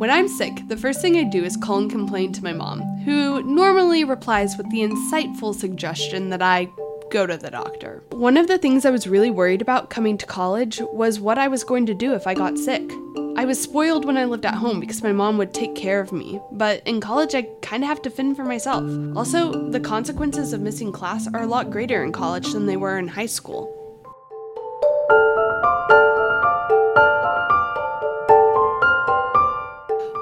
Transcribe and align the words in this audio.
When 0.00 0.08
I'm 0.08 0.28
sick, 0.28 0.66
the 0.66 0.78
first 0.78 1.02
thing 1.02 1.18
I 1.18 1.24
do 1.24 1.44
is 1.44 1.58
call 1.58 1.76
and 1.76 1.90
complain 1.90 2.32
to 2.32 2.42
my 2.42 2.54
mom, 2.54 2.80
who 3.04 3.42
normally 3.42 4.02
replies 4.02 4.56
with 4.56 4.70
the 4.70 4.78
insightful 4.78 5.54
suggestion 5.54 6.30
that 6.30 6.40
I 6.40 6.70
go 7.10 7.26
to 7.26 7.36
the 7.36 7.50
doctor. 7.50 8.02
One 8.08 8.38
of 8.38 8.48
the 8.48 8.56
things 8.56 8.86
I 8.86 8.90
was 8.90 9.06
really 9.06 9.30
worried 9.30 9.60
about 9.60 9.90
coming 9.90 10.16
to 10.16 10.24
college 10.24 10.80
was 10.80 11.20
what 11.20 11.36
I 11.36 11.48
was 11.48 11.64
going 11.64 11.84
to 11.84 11.92
do 11.92 12.14
if 12.14 12.26
I 12.26 12.32
got 12.32 12.56
sick. 12.56 12.90
I 13.36 13.44
was 13.44 13.60
spoiled 13.60 14.06
when 14.06 14.16
I 14.16 14.24
lived 14.24 14.46
at 14.46 14.54
home 14.54 14.80
because 14.80 15.02
my 15.02 15.12
mom 15.12 15.36
would 15.36 15.52
take 15.52 15.74
care 15.74 16.00
of 16.00 16.12
me, 16.12 16.40
but 16.50 16.82
in 16.86 17.02
college 17.02 17.34
I 17.34 17.42
kind 17.60 17.82
of 17.82 17.88
have 17.90 18.00
to 18.00 18.10
fend 18.10 18.36
for 18.36 18.44
myself. 18.44 18.82
Also, 19.14 19.68
the 19.68 19.80
consequences 19.80 20.54
of 20.54 20.62
missing 20.62 20.92
class 20.92 21.28
are 21.34 21.42
a 21.42 21.46
lot 21.46 21.70
greater 21.70 22.02
in 22.02 22.12
college 22.12 22.54
than 22.54 22.64
they 22.64 22.78
were 22.78 22.98
in 22.98 23.06
high 23.06 23.26
school. 23.26 23.76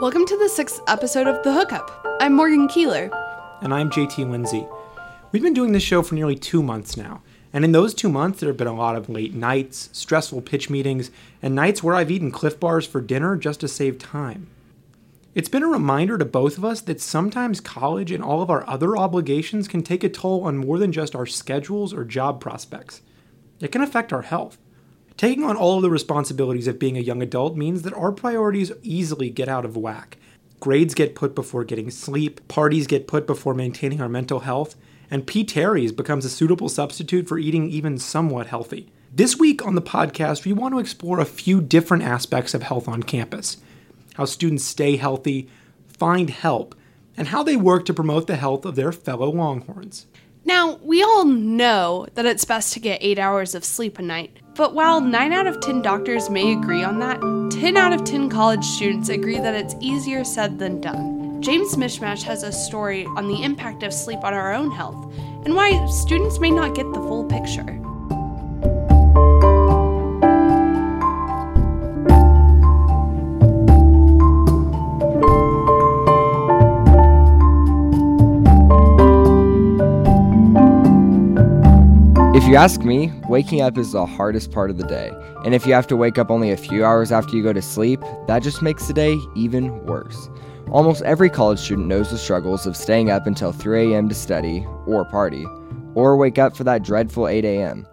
Welcome 0.01 0.27
to 0.27 0.37
the 0.37 0.49
sixth 0.49 0.81
episode 0.87 1.27
of 1.27 1.43
The 1.43 1.53
Hookup. 1.53 2.07
I'm 2.21 2.33
Morgan 2.33 2.69
Kuehler. 2.69 3.11
And 3.63 3.75
I'm 3.75 3.91
JT 3.91 4.31
Lindsey. 4.31 4.65
We've 5.33 5.43
been 5.43 5.55
doing 5.55 5.73
this 5.73 5.83
show 5.83 6.03
for 6.03 6.15
nearly 6.15 6.37
two 6.37 6.63
months 6.63 6.97
now, 6.97 7.21
and 7.53 7.65
in 7.65 7.73
those 7.73 7.95
two 7.95 8.09
months, 8.09 8.39
there 8.39 8.49
have 8.49 8.57
been 8.57 8.69
a 8.69 8.77
lot 8.77 8.95
of 8.95 9.09
late 9.09 9.35
nights, 9.35 9.91
stressful 9.93 10.43
pitch 10.43 10.71
meetings, 10.71 11.11
and 11.43 11.53
nights 11.53 11.83
where 11.83 11.97
I've 11.97 12.13
eaten 12.13 12.31
Clif 12.31 12.61
Bars 12.61 12.87
for 12.87 13.01
dinner 13.01 13.35
just 13.35 13.59
to 13.59 13.67
save 13.67 13.99
time. 13.99 14.47
It's 15.35 15.49
been 15.49 15.65
a 15.65 15.69
reminder 15.69 16.17
to 16.17 16.25
both 16.25 16.59
of 16.59 16.65
us 16.65 16.81
that 16.83 17.01
sometimes 17.01 17.61
college 17.61 18.13
and 18.13 18.23
all 18.23 18.41
of 18.41 18.51
our 18.51 18.65
other 18.71 18.97
obligations 18.97 19.67
can 19.67 19.83
take 19.83 20.05
a 20.05 20.09
toll 20.09 20.45
on 20.45 20.59
more 20.59 20.79
than 20.79 20.93
just 20.93 21.17
our 21.17 21.27
schedules 21.27 21.93
or 21.93 22.05
job 22.05 22.41
prospects. 22.41 23.03
It 23.61 23.73
can 23.73 23.83
affect 23.83 24.13
our 24.13 24.23
health. 24.23 24.59
Taking 25.19 25.43
on 25.43 25.57
all 25.57 25.79
of 25.79 25.83
the 25.83 25.91
responsibilities 25.91 26.69
of 26.69 26.79
being 26.79 26.97
a 26.97 27.01
young 27.01 27.23
adult 27.23 27.57
means 27.57 27.83
that 27.83 27.93
our 27.93 28.13
priorities 28.13 28.71
easily 28.85 29.31
get 29.31 29.49
out 29.49 29.65
of 29.65 29.77
whack. 29.77 30.17
Grades 30.61 30.95
get 30.95 31.17
put 31.17 31.35
before 31.35 31.65
getting 31.65 31.91
sleep, 31.91 32.47
parties 32.47 32.87
get 32.87 33.09
put 33.09 33.27
before 33.27 33.53
maintaining 33.53 34.01
our 34.01 34.09
mental 34.09 34.41
health, 34.41 34.77
and 35.11 35.27
P. 35.27 35.43
Terry's 35.43 35.91
becomes 35.91 36.25
a 36.25 36.31
suitable 36.31 36.69
substitute 36.69 37.27
for 37.27 37.37
eating 37.37 37.69
even 37.69 37.99
somewhat 37.99 38.47
healthy. 38.47 38.93
This 39.13 39.37
week 39.37 39.67
on 39.67 39.75
the 39.75 39.83
podcast, 39.83 40.45
we 40.45 40.53
want 40.53 40.73
to 40.75 40.79
explore 40.79 41.19
a 41.19 41.25
few 41.25 41.61
different 41.61 42.05
aspects 42.05 42.55
of 42.55 42.63
health 42.63 42.87
on 42.87 43.03
campus 43.03 43.57
how 44.15 44.25
students 44.25 44.65
stay 44.65 44.97
healthy, 44.97 45.49
find 45.89 46.31
help, 46.31 46.77
and 47.17 47.29
how 47.29 47.43
they 47.43 47.57
work 47.57 47.85
to 47.87 47.95
promote 47.95 48.29
the 48.29 48.37
health 48.37 48.65
of 48.65 48.77
their 48.77 48.93
fellow 48.93 49.31
Longhorns. 49.31 50.07
Now, 50.49 50.79
we 50.83 51.03
all 51.03 51.27
know 51.27 52.07
that 52.15 52.25
it's 52.25 52.47
best 52.47 52.73
to 52.73 52.81
get 52.81 53.03
8 53.03 53.19
hours 53.19 53.55
of 53.55 53.67
sleep 53.67 53.99
a 53.99 54.03
night, 54.03 54.35
but 54.55 54.75
while 54.75 54.99
9 54.99 55.31
out 55.31 55.47
of 55.47 55.61
10 55.61 55.83
doctors 55.83 56.31
may 56.31 56.55
agree 56.55 56.83
on 56.83 56.99
that, 57.01 57.21
10 57.61 57.77
out 57.77 57.93
of 57.93 58.03
10 58.03 58.31
college 58.31 58.65
students 58.65 59.11
agree 59.11 59.39
that 59.39 59.55
it's 59.55 59.75
easier 59.79 60.25
said 60.25 60.59
than 60.59 60.81
done. 60.81 61.43
James 61.43 61.77
Mishmash 61.77 62.23
has 62.23 62.45
a 62.45 62.51
story 62.51 63.05
on 63.05 63.29
the 63.29 63.45
impact 63.45 63.83
of 63.83 63.93
sleep 63.93 64.21
on 64.25 64.33
our 64.33 64.55
own 64.55 64.71
health 64.71 65.13
and 65.45 65.55
why 65.55 65.87
students 65.89 66.41
may 66.41 66.51
not 66.51 66.75
get 66.75 66.91
the 66.95 67.01
full 67.01 67.25
picture. 67.27 67.79
You 82.49 82.57
ask 82.57 82.81
me, 82.81 83.13
waking 83.29 83.61
up 83.61 83.77
is 83.77 83.93
the 83.93 84.07
hardest 84.07 84.51
part 84.53 84.71
of 84.71 84.79
the 84.79 84.87
day. 84.87 85.13
And 85.45 85.55
if 85.55 85.67
you 85.67 85.75
have 85.75 85.87
to 85.89 85.97
wake 85.99 86.17
up 86.17 86.31
only 86.31 86.51
a 86.51 86.57
few 86.57 86.83
hours 86.83 87.13
after 87.13 87.37
you 87.37 87.43
go 87.43 87.53
to 87.53 87.61
sleep, 87.61 88.01
that 88.27 88.43
just 88.43 88.63
makes 88.63 88.87
the 88.87 88.95
day 88.95 89.19
even 89.37 89.85
worse. 89.85 90.31
Almost 90.71 91.03
every 91.03 91.29
college 91.29 91.59
student 91.59 91.89
knows 91.89 92.11
the 92.11 92.17
struggles 92.17 92.67
of 92.67 92.75
staying 92.75 93.11
up 93.11 93.27
until 93.27 93.53
3 93.53 93.93
a.m. 93.93 94.09
to 94.09 94.15
study 94.15 94.67
or 94.87 95.05
party, 95.05 95.45
or 95.95 96.17
wake 96.17 96.39
up 96.39 96.57
for 96.57 96.65
that 96.65 96.83
dreadful 96.83 97.29
8 97.29 97.45
a.m. 97.45 97.87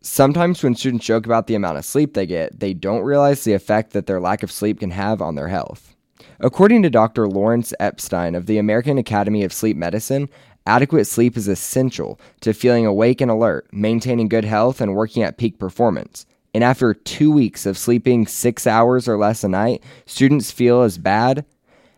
Sometimes, 0.00 0.60
when 0.60 0.74
students 0.74 1.06
joke 1.06 1.24
about 1.24 1.46
the 1.46 1.54
amount 1.54 1.78
of 1.78 1.84
sleep 1.84 2.14
they 2.14 2.26
get, 2.26 2.58
they 2.58 2.74
don't 2.74 3.02
realize 3.02 3.44
the 3.44 3.54
effect 3.54 3.92
that 3.92 4.06
their 4.06 4.20
lack 4.20 4.42
of 4.42 4.50
sleep 4.50 4.80
can 4.80 4.90
have 4.90 5.22
on 5.22 5.36
their 5.36 5.48
health. 5.48 5.94
According 6.40 6.82
to 6.82 6.90
Dr. 6.90 7.28
Lawrence 7.28 7.72
Epstein 7.78 8.34
of 8.34 8.46
the 8.46 8.58
American 8.58 8.98
Academy 8.98 9.44
of 9.44 9.52
Sleep 9.52 9.76
Medicine, 9.76 10.28
adequate 10.66 11.06
sleep 11.06 11.36
is 11.36 11.48
essential 11.48 12.18
to 12.40 12.54
feeling 12.54 12.86
awake 12.86 13.20
and 13.20 13.30
alert, 13.30 13.66
maintaining 13.72 14.28
good 14.28 14.44
health, 14.44 14.80
and 14.80 14.94
working 14.94 15.22
at 15.22 15.38
peak 15.38 15.58
performance. 15.58 16.26
And 16.54 16.62
after 16.62 16.94
two 16.94 17.32
weeks 17.32 17.66
of 17.66 17.76
sleeping 17.76 18.26
six 18.26 18.66
hours 18.66 19.08
or 19.08 19.18
less 19.18 19.42
a 19.42 19.48
night, 19.48 19.82
students 20.06 20.50
feel 20.50 20.82
as 20.82 20.98
bad 20.98 21.44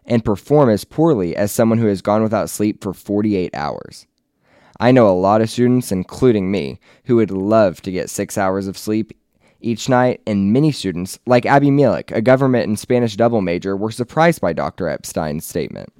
and 0.06 0.24
perform 0.24 0.70
as 0.70 0.84
poorly 0.84 1.36
as 1.36 1.52
someone 1.52 1.78
who 1.78 1.86
has 1.86 2.00
gone 2.00 2.22
without 2.22 2.48
sleep 2.48 2.82
for 2.82 2.94
48 2.94 3.54
hours. 3.54 4.06
I 4.78 4.92
know 4.92 5.08
a 5.08 5.12
lot 5.18 5.40
of 5.40 5.50
students, 5.50 5.90
including 5.90 6.50
me, 6.50 6.78
who 7.04 7.16
would 7.16 7.30
love 7.30 7.80
to 7.82 7.90
get 7.90 8.10
six 8.10 8.36
hours 8.38 8.66
of 8.66 8.78
sleep 8.78 9.12
each 9.60 9.88
night, 9.88 10.20
and 10.26 10.52
many 10.52 10.70
students, 10.70 11.18
like 11.26 11.46
Abby 11.46 11.68
Mielek, 11.68 12.12
a 12.12 12.20
government 12.20 12.68
and 12.68 12.78
Spanish 12.78 13.16
double 13.16 13.40
major, 13.40 13.76
were 13.76 13.90
surprised 13.90 14.40
by 14.40 14.52
Dr. 14.52 14.88
Epstein's 14.88 15.46
statement. 15.46 15.92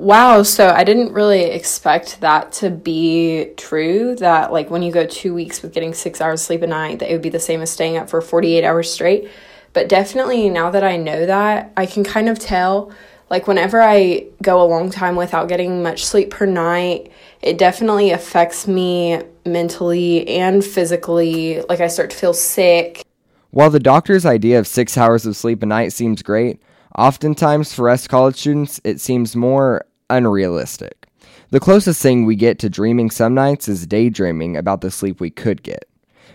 Wow, 0.00 0.44
so 0.44 0.70
I 0.70 0.82
didn't 0.82 1.12
really 1.12 1.42
expect 1.42 2.22
that 2.22 2.52
to 2.52 2.70
be 2.70 3.50
true. 3.58 4.16
That, 4.16 4.50
like, 4.50 4.70
when 4.70 4.82
you 4.82 4.90
go 4.90 5.04
two 5.04 5.34
weeks 5.34 5.60
with 5.60 5.74
getting 5.74 5.92
six 5.92 6.22
hours 6.22 6.40
sleep 6.40 6.62
a 6.62 6.66
night, 6.66 7.00
that 7.00 7.10
it 7.10 7.12
would 7.12 7.20
be 7.20 7.28
the 7.28 7.38
same 7.38 7.60
as 7.60 7.70
staying 7.70 7.98
up 7.98 8.08
for 8.08 8.22
48 8.22 8.64
hours 8.64 8.90
straight. 8.90 9.30
But 9.74 9.90
definitely, 9.90 10.48
now 10.48 10.70
that 10.70 10.82
I 10.82 10.96
know 10.96 11.26
that, 11.26 11.74
I 11.76 11.84
can 11.84 12.02
kind 12.02 12.30
of 12.30 12.38
tell 12.38 12.90
like 13.28 13.46
whenever 13.46 13.82
I 13.82 14.24
go 14.42 14.62
a 14.62 14.64
long 14.64 14.90
time 14.90 15.16
without 15.16 15.48
getting 15.48 15.82
much 15.82 16.06
sleep 16.06 16.30
per 16.30 16.46
night, 16.46 17.12
it 17.42 17.58
definitely 17.58 18.10
affects 18.10 18.66
me 18.66 19.20
mentally 19.44 20.26
and 20.28 20.64
physically. 20.64 21.60
Like 21.68 21.80
I 21.80 21.88
start 21.88 22.08
to 22.08 22.16
feel 22.16 22.32
sick. 22.32 23.04
While 23.50 23.68
the 23.68 23.80
doctor's 23.80 24.24
idea 24.24 24.58
of 24.58 24.66
six 24.66 24.96
hours 24.96 25.26
of 25.26 25.36
sleep 25.36 25.62
a 25.62 25.66
night 25.66 25.92
seems 25.92 26.22
great, 26.22 26.58
oftentimes 26.96 27.74
for 27.74 27.90
us 27.90 28.08
college 28.08 28.36
students, 28.36 28.80
it 28.82 28.98
seems 28.98 29.36
more 29.36 29.84
unrealistic. 30.10 31.06
The 31.50 31.60
closest 31.60 32.02
thing 32.02 32.26
we 32.26 32.36
get 32.36 32.58
to 32.60 32.68
dreaming 32.68 33.10
some 33.10 33.34
nights 33.34 33.68
is 33.68 33.86
daydreaming 33.86 34.56
about 34.56 34.82
the 34.82 34.90
sleep 34.90 35.20
we 35.20 35.30
could 35.30 35.62
get. 35.62 35.88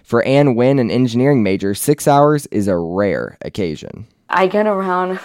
For 0.04 0.24
Ann 0.24 0.56
Wynn, 0.56 0.80
an 0.80 0.92
engineering 0.92 1.42
major, 1.42 1.74
six 1.74 2.08
hours 2.08 2.46
is 2.48 2.68
a 2.68 2.78
rare 2.78 3.38
occasion. 3.42 4.08
I 4.30 4.48
get 4.48 4.68
around 4.68 5.20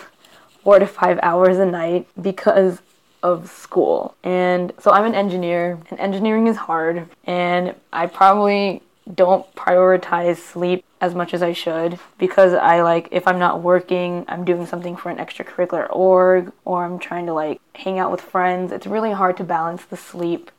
four 0.63 0.79
to 0.79 0.87
five 0.87 1.19
hours 1.23 1.59
a 1.59 1.67
night 1.67 2.07
because 2.21 2.81
of 3.23 3.51
school. 3.51 4.15
And 4.23 4.73
so 4.79 4.91
I'm 4.91 5.05
an 5.05 5.15
engineer, 5.15 5.79
and 5.91 6.01
engineering 6.01 6.47
is 6.47 6.57
hard, 6.57 7.09
and 7.25 7.75
I 7.93 8.07
probably 8.07 8.83
don't 9.15 9.53
prioritize 9.55 10.37
sleep 10.37 10.85
as 11.01 11.15
much 11.15 11.33
as 11.33 11.43
I 11.43 11.53
should 11.53 11.99
because 12.19 12.53
I 12.53 12.83
like 12.83 13.09
if 13.11 13.27
I'm 13.27 13.39
not 13.39 13.63
working, 13.63 14.25
I'm 14.29 14.45
doing 14.45 14.67
something 14.67 14.97
for 14.97 15.11
an 15.11 15.17
extracurricular 15.17 15.89
org 15.91 16.53
or 16.65 16.85
I'm 16.85 16.99
trying 16.99 17.27
to 17.27 17.33
like 17.33 17.61
hang 17.75 17.99
out 17.99 18.11
with 18.11 18.21
friends. 18.21 18.73
It's 18.73 18.87
really 18.87 19.13
hard 19.13 19.37
to 19.39 19.45
balance 19.45 19.85
the 19.85 19.97
sleep, 19.97 20.51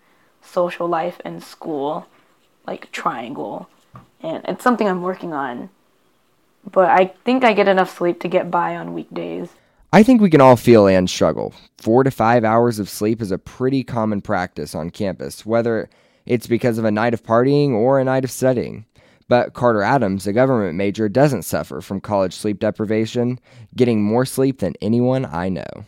social 0.42 0.88
life 0.88 1.22
and 1.24 1.44
school 1.44 2.08
like 2.66 2.92
triangle. 2.92 3.70
And 4.22 4.44
it's 4.48 4.64
something 4.64 4.88
I'm 4.88 5.02
working 5.02 5.34
on. 5.34 5.70
But 6.70 6.90
I 6.90 7.14
think 7.26 7.44
I 7.44 7.54
get 7.54 7.68
enough 7.68 7.96
sleep 7.96 8.20
to 8.22 8.28
get 8.28 8.52
by 8.52 8.76
on 8.76 8.94
weekdays. 8.94 9.50
I 9.94 10.04
think 10.04 10.22
we 10.22 10.30
can 10.30 10.42
all 10.42 10.56
feel 10.56 10.88
and 10.88 11.10
struggle. 11.10 11.54
Four 11.78 12.04
to 12.04 12.12
five 12.12 12.46
hours 12.46 12.80
of 12.80 12.90
sleep 12.90 13.22
is 13.22 13.32
a 13.32 13.38
pretty 13.38 13.84
common 13.84 14.22
practice 14.22 14.74
on 14.74 14.90
campus, 14.90 15.46
whether 15.46 15.90
it's 16.32 16.48
because 16.48 16.78
of 16.78 16.86
a 16.86 16.92
night 16.92 17.14
of 17.14 17.22
partying 17.22 17.72
or 17.72 18.00
a 18.00 18.06
night 18.06 18.24
of 18.24 18.32
studying. 18.32 18.86
But 19.28 19.54
Carter 19.54 19.82
Adams, 19.82 20.26
a 20.28 20.32
government 20.32 20.78
major, 20.78 21.10
doesn't 21.10 21.44
suffer 21.44 21.82
from 21.82 22.00
college 22.00 22.34
sleep 22.34 22.58
deprivation, 22.60 23.38
getting 23.76 24.02
more 24.02 24.26
sleep 24.26 24.60
than 24.60 24.74
anyone 24.82 25.26
I 25.26 25.50
know. 25.50 25.86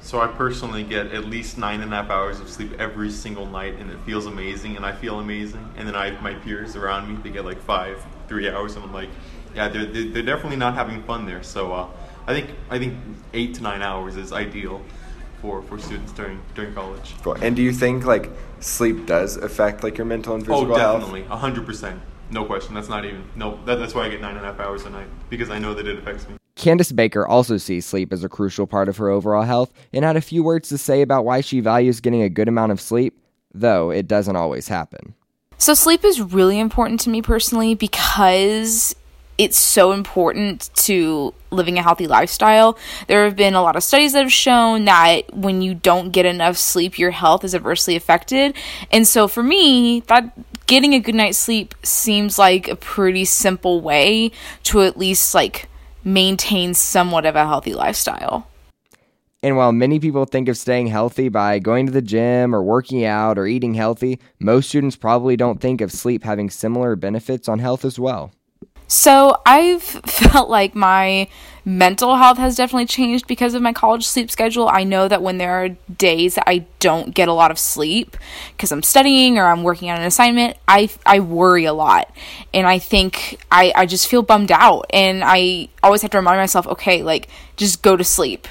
So 0.00 0.20
I 0.20 0.28
personally 0.28 0.84
get 0.84 1.08
at 1.08 1.24
least 1.24 1.58
nine 1.58 1.80
and 1.80 1.92
a 1.92 1.96
half 1.96 2.08
hours 2.08 2.38
of 2.38 2.48
sleep 2.48 2.72
every 2.78 3.10
single 3.10 3.46
night, 3.46 3.80
and 3.80 3.90
it 3.90 3.98
feels 4.06 4.26
amazing, 4.26 4.76
and 4.76 4.86
I 4.86 4.92
feel 4.92 5.18
amazing. 5.18 5.68
And 5.76 5.88
then 5.88 5.96
I 5.96 6.10
have 6.10 6.22
my 6.22 6.34
peers 6.34 6.76
around 6.76 7.08
me; 7.08 7.20
they 7.20 7.30
get 7.30 7.44
like 7.44 7.60
five, 7.60 8.00
three 8.28 8.48
hours, 8.48 8.76
and 8.76 8.84
I'm 8.84 8.94
like, 8.94 9.10
yeah, 9.56 9.68
they're 9.68 9.86
they're 9.86 10.22
definitely 10.22 10.56
not 10.56 10.74
having 10.74 11.02
fun 11.02 11.26
there. 11.26 11.42
So 11.42 11.72
uh, 11.72 11.88
I 12.28 12.32
think 12.32 12.50
I 12.70 12.78
think 12.78 12.94
eight 13.34 13.54
to 13.54 13.62
nine 13.64 13.82
hours 13.82 14.14
is 14.14 14.32
ideal 14.32 14.82
for, 15.40 15.62
for 15.62 15.78
students 15.78 16.12
during 16.12 16.40
during 16.54 16.74
college. 16.74 17.14
Cool. 17.22 17.34
And 17.34 17.56
do 17.56 17.62
you 17.62 17.72
think 17.72 18.04
like 18.04 18.30
sleep 18.60 19.06
does 19.06 19.36
affect 19.36 19.82
like 19.82 19.98
your 19.98 20.04
mental 20.04 20.34
and 20.34 20.44
physical 20.44 20.74
oh, 20.74 20.78
health? 20.78 20.96
Oh, 20.96 21.06
definitely, 21.06 21.36
hundred 21.36 21.66
percent, 21.66 22.00
no 22.30 22.44
question. 22.44 22.74
That's 22.74 22.88
not 22.88 23.04
even 23.04 23.24
no. 23.34 23.58
That, 23.64 23.76
that's 23.76 23.94
why 23.94 24.06
I 24.06 24.08
get 24.08 24.20
nine 24.20 24.36
and 24.36 24.44
a 24.44 24.48
half 24.48 24.60
hours 24.60 24.84
a 24.84 24.90
night 24.90 25.08
because 25.28 25.50
I 25.50 25.58
know 25.58 25.74
that 25.74 25.86
it 25.86 25.98
affects 25.98 26.28
me. 26.28 26.36
Candace 26.56 26.92
Baker 26.92 27.26
also 27.26 27.56
sees 27.56 27.86
sleep 27.86 28.12
as 28.12 28.22
a 28.22 28.28
crucial 28.28 28.66
part 28.66 28.88
of 28.88 28.98
her 28.98 29.08
overall 29.08 29.44
health 29.44 29.72
and 29.92 30.04
had 30.04 30.16
a 30.16 30.20
few 30.20 30.42
words 30.42 30.68
to 30.68 30.78
say 30.78 31.00
about 31.00 31.24
why 31.24 31.40
she 31.40 31.60
values 31.60 32.00
getting 32.00 32.22
a 32.22 32.28
good 32.28 32.48
amount 32.48 32.70
of 32.70 32.80
sleep, 32.80 33.18
though 33.54 33.90
it 33.90 34.06
doesn't 34.06 34.36
always 34.36 34.68
happen. 34.68 35.14
So, 35.56 35.74
sleep 35.74 36.04
is 36.04 36.20
really 36.20 36.58
important 36.58 37.00
to 37.00 37.10
me 37.10 37.22
personally 37.22 37.74
because 37.74 38.94
it's 39.40 39.58
so 39.58 39.92
important 39.92 40.68
to 40.74 41.32
living 41.50 41.78
a 41.78 41.82
healthy 41.82 42.06
lifestyle. 42.06 42.76
There 43.06 43.24
have 43.24 43.36
been 43.36 43.54
a 43.54 43.62
lot 43.62 43.74
of 43.74 43.82
studies 43.82 44.12
that 44.12 44.20
have 44.20 44.32
shown 44.32 44.84
that 44.84 45.34
when 45.34 45.62
you 45.62 45.72
don't 45.72 46.10
get 46.10 46.26
enough 46.26 46.58
sleep, 46.58 46.98
your 46.98 47.10
health 47.10 47.42
is 47.42 47.54
adversely 47.54 47.96
affected. 47.96 48.54
And 48.92 49.08
so 49.08 49.26
for 49.28 49.42
me, 49.42 50.00
that 50.08 50.36
getting 50.66 50.92
a 50.92 51.00
good 51.00 51.14
night's 51.14 51.38
sleep 51.38 51.74
seems 51.82 52.38
like 52.38 52.68
a 52.68 52.76
pretty 52.76 53.24
simple 53.24 53.80
way 53.80 54.30
to 54.64 54.82
at 54.82 54.98
least 54.98 55.34
like 55.34 55.70
maintain 56.04 56.74
somewhat 56.74 57.24
of 57.24 57.34
a 57.34 57.46
healthy 57.46 57.72
lifestyle. 57.72 58.46
And 59.42 59.56
while 59.56 59.72
many 59.72 59.98
people 59.98 60.26
think 60.26 60.50
of 60.50 60.58
staying 60.58 60.88
healthy 60.88 61.30
by 61.30 61.60
going 61.60 61.86
to 61.86 61.92
the 61.92 62.02
gym 62.02 62.54
or 62.54 62.62
working 62.62 63.06
out 63.06 63.38
or 63.38 63.46
eating 63.46 63.72
healthy, 63.72 64.20
most 64.38 64.68
students 64.68 64.96
probably 64.96 65.34
don't 65.34 65.62
think 65.62 65.80
of 65.80 65.90
sleep 65.90 66.24
having 66.24 66.50
similar 66.50 66.94
benefits 66.94 67.48
on 67.48 67.58
health 67.58 67.86
as 67.86 67.98
well. 67.98 68.34
So 68.90 69.40
I've 69.46 69.82
felt 70.04 70.50
like 70.50 70.74
my 70.74 71.28
mental 71.64 72.16
health 72.16 72.38
has 72.38 72.56
definitely 72.56 72.86
changed 72.86 73.28
because 73.28 73.54
of 73.54 73.62
my 73.62 73.72
college 73.72 74.04
sleep 74.04 74.32
schedule. 74.32 74.68
I 74.68 74.82
know 74.82 75.06
that 75.06 75.22
when 75.22 75.38
there 75.38 75.62
are 75.62 75.68
days 75.68 76.34
that 76.34 76.48
I 76.48 76.66
don't 76.80 77.14
get 77.14 77.28
a 77.28 77.32
lot 77.32 77.52
of 77.52 77.58
sleep 77.58 78.16
because 78.50 78.72
I'm 78.72 78.82
studying 78.82 79.38
or 79.38 79.46
I'm 79.46 79.62
working 79.62 79.90
on 79.90 80.00
an 80.00 80.06
assignment, 80.06 80.56
I 80.66 80.90
I 81.06 81.20
worry 81.20 81.66
a 81.66 81.72
lot. 81.72 82.12
And 82.52 82.66
I 82.66 82.80
think 82.80 83.40
I, 83.52 83.72
I 83.76 83.86
just 83.86 84.08
feel 84.08 84.22
bummed 84.22 84.50
out. 84.50 84.86
And 84.90 85.22
I 85.24 85.68
always 85.84 86.02
have 86.02 86.10
to 86.10 86.18
remind 86.18 86.38
myself, 86.38 86.66
okay, 86.66 87.04
like 87.04 87.28
just 87.56 87.82
go 87.82 87.96
to 87.96 88.02
sleep. 88.02 88.48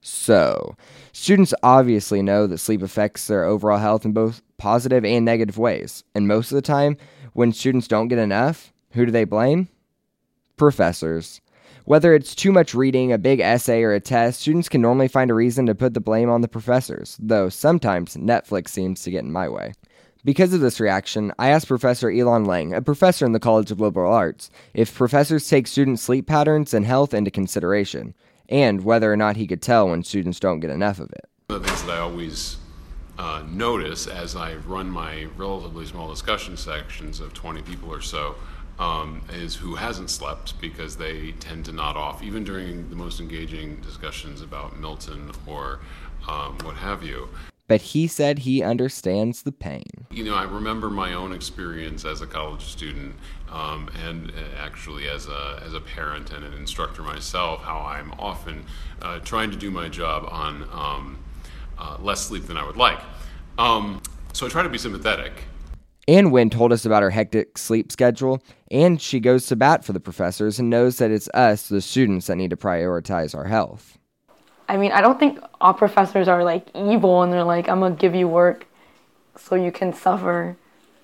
So, 0.00 0.76
students 1.12 1.52
obviously 1.64 2.22
know 2.22 2.46
that 2.46 2.58
sleep 2.58 2.80
affects 2.80 3.26
their 3.26 3.42
overall 3.42 3.78
health 3.78 4.04
in 4.04 4.12
both 4.12 4.40
positive 4.56 5.04
and 5.04 5.24
negative 5.24 5.58
ways. 5.58 6.04
And 6.14 6.28
most 6.28 6.52
of 6.52 6.56
the 6.56 6.62
time, 6.62 6.96
when 7.32 7.52
students 7.52 7.88
don't 7.88 8.06
get 8.06 8.18
enough, 8.18 8.72
who 8.94 9.04
do 9.04 9.12
they 9.12 9.24
blame? 9.24 9.68
Professors. 10.56 11.40
Whether 11.84 12.14
it's 12.14 12.34
too 12.34 12.50
much 12.50 12.74
reading, 12.74 13.12
a 13.12 13.18
big 13.18 13.40
essay, 13.40 13.82
or 13.82 13.92
a 13.92 14.00
test, 14.00 14.40
students 14.40 14.70
can 14.70 14.80
normally 14.80 15.08
find 15.08 15.30
a 15.30 15.34
reason 15.34 15.66
to 15.66 15.74
put 15.74 15.92
the 15.92 16.00
blame 16.00 16.30
on 16.30 16.40
the 16.40 16.48
professors, 16.48 17.18
though 17.20 17.50
sometimes 17.50 18.16
Netflix 18.16 18.68
seems 18.68 19.02
to 19.02 19.10
get 19.10 19.24
in 19.24 19.32
my 19.32 19.48
way. 19.48 19.74
Because 20.24 20.54
of 20.54 20.60
this 20.60 20.80
reaction, 20.80 21.32
I 21.38 21.50
asked 21.50 21.68
Professor 21.68 22.10
Elon 22.10 22.46
Lang, 22.46 22.72
a 22.72 22.80
professor 22.80 23.26
in 23.26 23.32
the 23.32 23.40
College 23.40 23.70
of 23.70 23.80
Liberal 23.80 24.10
Arts, 24.10 24.48
if 24.72 24.94
professors 24.94 25.46
take 25.46 25.66
student 25.66 26.00
sleep 26.00 26.26
patterns 26.26 26.72
and 26.72 26.86
health 26.86 27.12
into 27.12 27.30
consideration, 27.30 28.14
and 28.48 28.84
whether 28.84 29.12
or 29.12 29.16
not 29.16 29.36
he 29.36 29.46
could 29.46 29.60
tell 29.60 29.88
when 29.88 30.02
students 30.02 30.40
don't 30.40 30.60
get 30.60 30.70
enough 30.70 30.98
of 30.98 31.10
it. 31.12 31.28
One 31.48 31.56
of 31.56 31.62
the 31.64 31.68
things 31.68 31.82
that 31.82 31.96
I 31.96 31.98
always 31.98 32.56
uh, 33.18 33.42
notice 33.50 34.06
as 34.06 34.34
I 34.34 34.54
run 34.54 34.90
my 34.90 35.24
relatively 35.36 35.84
small 35.84 36.08
discussion 36.08 36.56
sections 36.56 37.20
of 37.20 37.34
20 37.34 37.60
people 37.62 37.92
or 37.92 38.00
so 38.00 38.36
um, 38.78 39.22
is 39.32 39.54
who 39.54 39.74
hasn't 39.74 40.10
slept 40.10 40.60
because 40.60 40.96
they 40.96 41.32
tend 41.32 41.64
to 41.66 41.72
nod 41.72 41.96
off, 41.96 42.22
even 42.22 42.44
during 42.44 42.88
the 42.90 42.96
most 42.96 43.20
engaging 43.20 43.76
discussions 43.80 44.40
about 44.40 44.78
Milton 44.78 45.30
or 45.46 45.80
um, 46.28 46.58
what 46.62 46.76
have 46.76 47.02
you. 47.02 47.28
But 47.66 47.80
he 47.80 48.06
said 48.06 48.40
he 48.40 48.62
understands 48.62 49.42
the 49.42 49.52
pain. 49.52 50.06
You 50.10 50.24
know, 50.24 50.34
I 50.34 50.42
remember 50.42 50.90
my 50.90 51.14
own 51.14 51.32
experience 51.32 52.04
as 52.04 52.20
a 52.20 52.26
college 52.26 52.62
student 52.62 53.14
um, 53.50 53.88
and 54.04 54.30
uh, 54.30 54.34
actually 54.58 55.08
as 55.08 55.28
a, 55.28 55.62
as 55.64 55.72
a 55.72 55.80
parent 55.80 56.30
and 56.30 56.44
an 56.44 56.52
instructor 56.52 57.02
myself, 57.02 57.62
how 57.62 57.78
I'm 57.78 58.12
often 58.18 58.66
uh, 59.00 59.20
trying 59.20 59.50
to 59.50 59.56
do 59.56 59.70
my 59.70 59.88
job 59.88 60.28
on 60.30 60.68
um, 60.72 61.18
uh, 61.78 61.96
less 62.00 62.20
sleep 62.20 62.46
than 62.46 62.58
I 62.58 62.66
would 62.66 62.76
like. 62.76 63.00
Um, 63.56 64.02
so 64.34 64.44
I 64.46 64.50
try 64.50 64.62
to 64.62 64.68
be 64.68 64.78
sympathetic 64.78 65.44
Ann 66.06 66.30
Wynn 66.30 66.50
told 66.50 66.72
us 66.72 66.84
about 66.84 67.02
her 67.02 67.10
hectic 67.10 67.56
sleep 67.56 67.90
schedule, 67.90 68.42
and 68.70 69.00
she 69.00 69.20
goes 69.20 69.46
to 69.46 69.56
bat 69.56 69.84
for 69.84 69.94
the 69.94 70.00
professors 70.00 70.58
and 70.58 70.68
knows 70.68 70.98
that 70.98 71.10
it's 71.10 71.28
us, 71.32 71.68
the 71.68 71.80
students, 71.80 72.26
that 72.26 72.36
need 72.36 72.50
to 72.50 72.56
prioritize 72.56 73.34
our 73.34 73.46
health. 73.46 73.98
I 74.68 74.76
mean, 74.76 74.92
I 74.92 75.00
don't 75.00 75.18
think 75.18 75.38
all 75.60 75.74
professors 75.74 76.28
are 76.28 76.44
like 76.44 76.66
evil 76.74 77.22
and 77.22 77.32
they're 77.32 77.44
like, 77.44 77.68
I'm 77.68 77.80
gonna 77.80 77.94
give 77.94 78.14
you 78.14 78.28
work 78.28 78.66
so 79.36 79.54
you 79.54 79.72
can 79.72 79.92
suffer. 79.92 80.56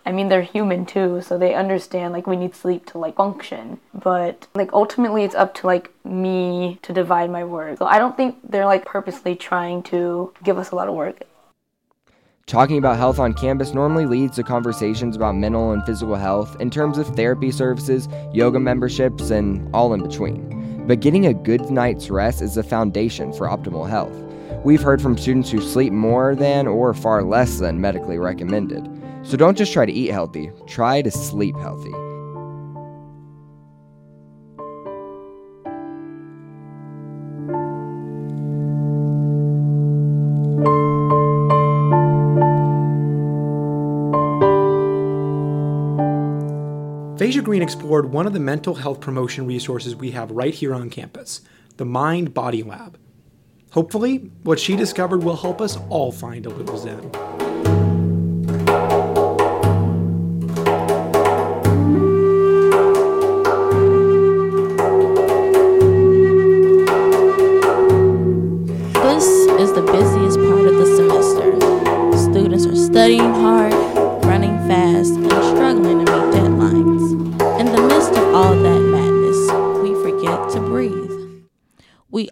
I 0.05 0.13
mean, 0.13 0.29
they're 0.29 0.43
human 0.43 0.87
too, 0.87 1.21
so 1.21 1.37
they 1.37 1.55
understand 1.55 2.13
like 2.13 2.27
we 2.27 2.37
need 2.37 2.55
sleep 2.55 2.87
to 2.87 2.99
like 2.99 3.17
function. 3.17 3.81
But 3.93 4.49
like 4.55 4.73
ultimately, 4.73 5.25
it's 5.25 5.35
up 5.35 5.55
to 5.57 5.67
like 5.67 5.91
me 6.05 6.79
to 6.83 6.93
divide 6.93 7.31
my 7.31 7.45
work. 7.45 7.79
So 7.79 7.87
I 7.87 7.99
don't 7.99 8.17
think 8.17 8.37
they're 8.49 8.67
like 8.67 8.85
purposely 8.85 9.37
trying 9.37 9.83
to 9.85 10.33
give 10.43 10.59
us 10.59 10.71
a 10.71 10.75
lot 10.75 10.89
of 10.89 10.95
work. 10.95 11.23
Talking 12.51 12.79
about 12.79 12.97
health 12.97 13.21
on 13.21 13.33
campus 13.33 13.75
normally 13.75 14.07
leads 14.07 14.35
to 14.35 14.43
conversations 14.43 15.15
about 15.15 15.37
mental 15.37 15.71
and 15.71 15.87
physical 15.87 16.17
health 16.17 16.61
in 16.61 16.69
terms 16.69 16.99
of 16.99 17.07
therapy 17.15 17.53
services, 17.53 18.09
yoga 18.33 18.59
memberships, 18.59 19.31
and 19.31 19.73
all 19.73 19.95
in 19.95 20.03
between. 20.03 20.85
But 20.85 20.99
getting 20.99 21.27
a 21.27 21.33
good 21.33 21.71
night's 21.71 22.11
rest 22.11 22.43
is 22.43 22.57
the 22.57 22.65
foundation 22.65 23.33
for 23.33 23.47
optimal 23.47 23.89
health. 23.89 24.17
We've 24.65 24.83
heard 24.83 25.01
from 25.01 25.17
students 25.17 25.49
who 25.49 25.61
sleep 25.61 25.93
more 25.93 26.35
than 26.35 26.67
or 26.67 26.93
far 26.93 27.23
less 27.23 27.61
than 27.61 27.81
medically 27.81 28.19
recommended. 28.19 28.85
So 29.23 29.37
don't 29.37 29.57
just 29.57 29.73
try 29.73 29.87
to 29.87 29.93
eat 29.93 30.11
healthy, 30.11 30.51
try 30.67 31.03
to 31.03 31.11
sleep 31.13 31.55
healthy. 31.55 32.10
Green 47.43 47.63
explored 47.63 48.13
one 48.13 48.27
of 48.27 48.33
the 48.33 48.41
mental 48.41 48.75
health 48.75 49.01
promotion 49.01 49.47
resources 49.47 49.97
we 49.97 50.11
have 50.11 50.31
right 50.31 50.55
here 50.55 50.75
on 50.75 50.91
campus 50.91 51.41
the 51.77 51.85
Mind 51.85 52.35
Body 52.35 52.63
Lab. 52.63 52.99
Hopefully, 53.73 54.31
what 54.43 54.59
she 54.59 54.77
discovered 54.77 55.23
will 55.23 55.37
help 55.37 55.61
us 55.61 55.79
all 55.89 56.13
find 56.13 56.45
a 56.45 56.51
little 56.51 56.77
Zen. 56.77 57.11
This 68.93 69.25
is 69.61 69.73
the 69.73 69.83
busiest 69.83 70.39
part 70.39 70.67
of 70.67 70.75
the 70.77 70.87
semester. 70.97 72.31
Students 72.31 72.67
are 72.67 72.77
studying 72.77 73.21
hard, 73.21 73.73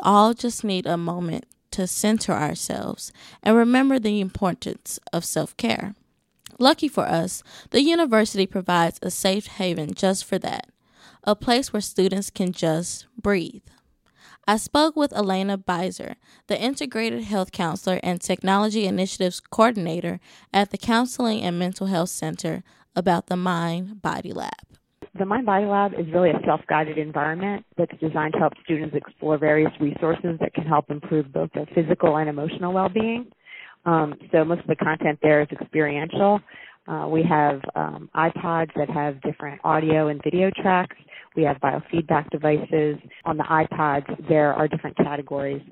all 0.01 0.35
just 0.35 0.65
need 0.65 0.87
a 0.87 0.97
moment 0.97 1.47
to 1.73 1.87
center 1.87 2.33
ourselves 2.33 3.13
and 3.43 3.57
remember 3.57 3.99
the 3.99 4.21
importance 4.21 4.99
of 5.13 5.25
self 5.25 5.57
care. 5.57 5.95
Lucky 6.59 6.89
for 6.89 7.07
us, 7.07 7.43
the 7.71 7.83
university 7.83 8.47
provides 8.47 8.99
a 9.03 9.11
safe 9.11 9.47
haven 9.47 9.95
just 9.95 10.25
for 10.25 10.39
that 10.39 10.69
a 11.25 11.37
place 11.37 11.73
where 11.73 11.81
students 11.81 12.31
can 12.31 12.53
just 12.53 13.07
breathe. 13.21 13.63
I 14.47 14.57
spoke 14.57 14.97
with 14.97 15.13
Elena 15.13 15.59
Beiser, 15.59 16.15
the 16.47 16.59
Integrated 16.59 17.25
Health 17.25 17.53
Counselor 17.53 18.01
and 18.03 18.19
Technology 18.19 18.87
Initiatives 18.87 19.41
Coordinator 19.41 20.21
at 20.55 20.71
the 20.71 20.79
Counseling 20.79 21.43
and 21.43 21.59
Mental 21.59 21.89
Health 21.89 22.09
Center, 22.09 22.63
about 22.97 23.27
the 23.27 23.37
Mind 23.37 24.01
Body 24.01 24.33
Lab. 24.33 24.68
The 25.19 25.25
Mind 25.25 25.47
Body 25.47 25.67
Lab 25.67 25.95
is 25.95 26.07
really 26.13 26.31
a 26.31 26.41
self 26.47 26.61
guided 26.69 26.97
environment 26.97 27.67
that's 27.77 27.91
designed 27.99 28.35
to 28.35 28.39
help 28.39 28.53
students 28.63 28.95
explore 28.95 29.37
various 29.37 29.73
resources 29.81 30.37
that 30.39 30.55
can 30.55 30.65
help 30.65 30.91
improve 30.91 31.33
both 31.33 31.51
their 31.55 31.67
physical 31.75 32.19
and 32.19 32.29
emotional 32.29 32.73
well 32.73 32.89
being. 32.89 33.27
Um, 33.85 34.15
so, 34.31 34.45
most 34.45 34.61
of 34.61 34.69
the 34.69 34.77
content 34.77 35.19
there 35.21 35.43
is 35.43 35.49
experiential. 35.51 36.41
Uh, 36.87 37.09
we 37.09 37.25
have 37.25 37.61
um, 37.75 38.09
iPods 38.15 38.71
that 38.77 38.89
have 38.91 39.21
different 39.23 39.61
audio 39.65 40.07
and 40.07 40.21
video 40.23 40.51
tracks. 40.63 40.97
We 41.35 41.43
have 41.43 41.57
biofeedback 41.57 42.31
devices. 42.31 42.97
On 43.25 43.37
the 43.37 43.45
iPods, 43.45 44.29
there 44.29 44.55
are 44.55 44.69
different 44.69 44.97
categories 44.99 45.63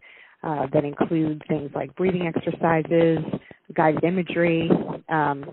uh, 0.42 0.66
that 0.72 0.84
include 0.84 1.42
things 1.46 1.70
like 1.72 1.94
breathing 1.94 2.26
exercises, 2.26 3.18
guided 3.74 4.02
imagery, 4.02 4.68
um, 5.08 5.44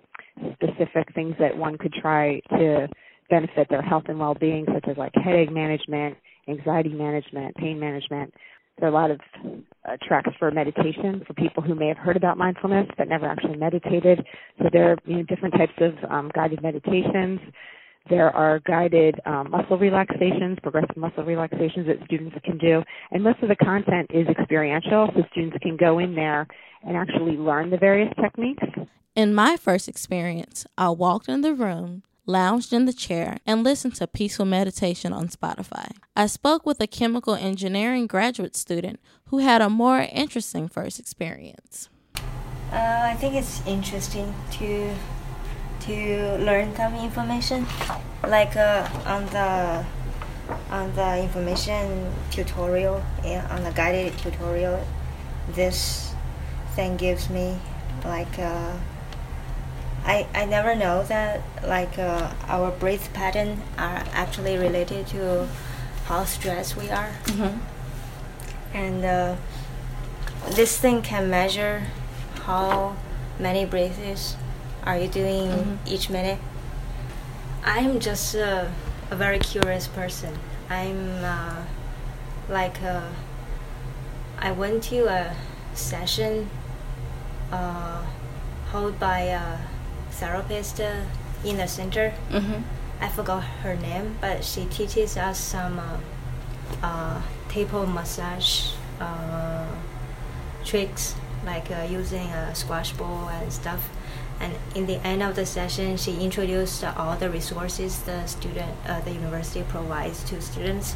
specific 0.53 1.13
things 1.13 1.35
that 1.39 1.55
one 1.55 1.77
could 1.77 1.93
try 1.93 2.41
to 2.49 2.87
benefit 3.29 3.67
their 3.69 3.81
health 3.81 4.03
and 4.07 4.19
well-being, 4.19 4.65
such 4.73 4.85
as 4.87 4.97
like 4.97 5.11
headache 5.15 5.51
management, 5.51 6.17
anxiety 6.47 6.89
management, 6.89 7.55
pain 7.55 7.79
management. 7.79 8.33
There 8.79 8.87
are 8.87 8.91
a 8.91 8.95
lot 8.95 9.11
of 9.11 9.19
uh, 9.87 9.97
tracks 10.07 10.31
for 10.39 10.49
meditation 10.49 11.23
for 11.27 11.33
people 11.35 11.61
who 11.61 11.75
may 11.75 11.87
have 11.87 11.97
heard 11.97 12.17
about 12.17 12.37
mindfulness 12.37 12.87
but 12.97 13.07
never 13.07 13.27
actually 13.27 13.57
meditated. 13.57 14.25
So 14.59 14.69
there 14.71 14.91
are 14.91 14.97
you 15.05 15.17
know, 15.17 15.23
different 15.23 15.53
types 15.53 15.73
of 15.79 15.93
um, 16.09 16.31
guided 16.33 16.63
meditations. 16.63 17.39
There 18.09 18.35
are 18.35 18.59
guided 18.65 19.15
um, 19.25 19.51
muscle 19.51 19.77
relaxations, 19.77 20.57
progressive 20.61 20.97
muscle 20.97 21.23
relaxations 21.23 21.87
that 21.87 22.03
students 22.05 22.35
can 22.43 22.57
do. 22.57 22.83
And 23.11 23.23
most 23.23 23.41
of 23.41 23.49
the 23.49 23.55
content 23.55 24.09
is 24.13 24.27
experiential, 24.27 25.09
so 25.15 25.21
students 25.31 25.57
can 25.61 25.77
go 25.77 25.99
in 25.99 26.13
there 26.15 26.47
and 26.85 26.97
actually 26.97 27.37
learn 27.37 27.69
the 27.69 27.77
various 27.77 28.11
techniques. 28.21 28.63
In 29.15 29.33
my 29.33 29.55
first 29.55 29.87
experience, 29.87 30.65
I 30.77 30.89
walked 30.89 31.29
in 31.29 31.41
the 31.41 31.53
room, 31.53 32.03
lounged 32.25 32.73
in 32.73 32.85
the 32.85 32.93
chair, 32.93 33.39
and 33.45 33.63
listened 33.63 33.95
to 33.95 34.07
peaceful 34.07 34.45
meditation 34.45 35.13
on 35.13 35.27
Spotify. 35.27 35.91
I 36.15 36.27
spoke 36.27 36.65
with 36.65 36.79
a 36.81 36.87
chemical 36.87 37.35
engineering 37.35 38.07
graduate 38.07 38.55
student 38.55 38.99
who 39.27 39.39
had 39.39 39.61
a 39.61 39.69
more 39.69 39.99
interesting 39.99 40.67
first 40.67 40.99
experience. 40.99 41.89
Uh, 42.71 43.01
I 43.03 43.15
think 43.19 43.35
it's 43.35 43.65
interesting 43.67 44.33
to 44.53 44.95
to 45.81 46.37
learn 46.37 46.73
some 46.75 46.95
information, 46.95 47.67
like 48.27 48.55
uh, 48.55 48.87
on 49.05 49.25
the 49.27 49.85
on 50.71 50.95
the 50.95 51.23
information 51.23 52.11
tutorial 52.31 53.03
and 53.23 53.45
on 53.51 53.63
the 53.63 53.71
guided 53.71 54.17
tutorial. 54.17 54.79
This 55.49 56.13
thing 56.75 56.97
gives 56.97 57.29
me 57.29 57.57
like. 58.05 58.39
Uh, 58.39 58.73
I, 60.05 60.27
I 60.35 60.45
never 60.45 60.75
know 60.75 61.03
that 61.03 61.41
like 61.65 61.97
uh, 61.97 62.31
our 62.47 62.71
breath 62.71 63.13
pattern 63.13 63.61
are 63.77 64.03
actually 64.11 64.57
related 64.57 65.07
to 65.07 65.47
how 66.05 66.25
stressed 66.25 66.75
we 66.75 66.89
are 66.89 67.11
Mhm. 67.25 67.59
and 68.73 69.05
uh, 69.05 69.35
this 70.51 70.77
thing 70.77 71.01
can 71.01 71.29
measure 71.29 71.83
how 72.45 72.95
many 73.39 73.63
breaths 73.65 74.35
are 74.85 74.97
you 74.97 75.07
doing 75.07 75.47
Mhm. 75.49 75.77
each 75.87 76.09
minute 76.09 76.39
i'm 77.63 77.99
just 77.99 78.35
uh, 78.35 78.65
a 79.09 79.15
very 79.15 79.39
curious 79.39 79.87
person 79.87 80.37
i'm 80.69 81.23
uh, 81.23 81.61
like 82.49 82.81
uh, 82.83 83.07
i 84.39 84.51
went 84.51 84.83
to 84.83 85.07
a 85.07 85.33
session 85.73 86.49
uh, 87.51 88.01
held 88.71 88.99
by 88.99 89.19
a 89.31 89.43
therapist 90.19 90.79
uh, 90.79 91.01
in 91.43 91.57
the 91.57 91.67
center. 91.67 92.13
Mhm. 92.31 92.63
i 93.01 93.09
forgot 93.09 93.43
her 93.63 93.75
name 93.75 94.15
but 94.21 94.45
she 94.45 94.63
teaches 94.65 95.17
us 95.17 95.37
some 95.37 95.75
uh, 95.79 95.97
uh, 96.81 97.21
table 97.49 97.85
massage 97.85 98.71
uh, 99.01 99.65
tricks 100.63 101.15
like 101.45 101.67
uh, 101.71 101.83
using 101.89 102.27
a 102.31 102.55
squash 102.55 102.93
ball 102.93 103.27
and 103.29 103.51
stuff. 103.51 103.89
And 104.39 104.53
in 104.75 104.85
the 104.87 104.97
end 105.05 105.21
of 105.21 105.35
the 105.35 105.45
session 105.45 105.97
she 105.97 106.11
introduced 106.23 106.83
all 106.83 107.17
the 107.17 107.29
resources 107.29 107.99
the 108.03 108.25
student 108.25 108.71
uh, 108.87 109.01
the 109.01 109.11
university 109.11 109.63
provides 109.67 110.23
to 110.29 110.39
students. 110.41 110.95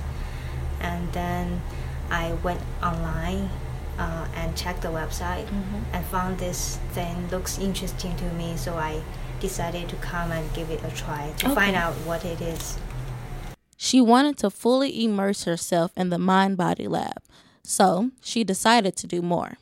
And 0.80 1.12
then 1.12 1.62
i 2.10 2.32
went 2.44 2.62
online 2.82 3.50
uh, 4.00 4.26
and 4.36 4.56
checked 4.56 4.82
the 4.82 4.88
website 4.90 5.46
Mhm. 5.48 5.82
and 5.94 6.06
found 6.06 6.38
this 6.40 6.78
thing 6.94 7.28
looks 7.32 7.58
interesting 7.58 8.16
to 8.18 8.26
me 8.40 8.56
so 8.58 8.76
i 8.78 9.02
decided 9.40 9.88
to 9.90 9.96
come 9.98 10.32
and 10.32 10.52
give 10.54 10.70
it 10.72 10.82
a 10.84 10.90
try 10.96 11.32
to 11.38 11.50
find 11.50 11.76
out 11.76 11.94
what 12.06 12.24
it 12.26 12.42
is 12.42 12.78
She 13.80 14.02
wanted 14.02 14.38
to 14.40 14.50
fully 14.50 14.90
immerse 15.06 15.44
herself 15.46 15.92
in 15.96 16.10
the 16.10 16.18
mind 16.18 16.58
body 16.58 16.88
lab, 16.88 17.22
so 17.62 18.10
she 18.22 18.44
decided 18.44 18.96
to 18.98 19.06
do 19.06 19.22
more. 19.22 19.58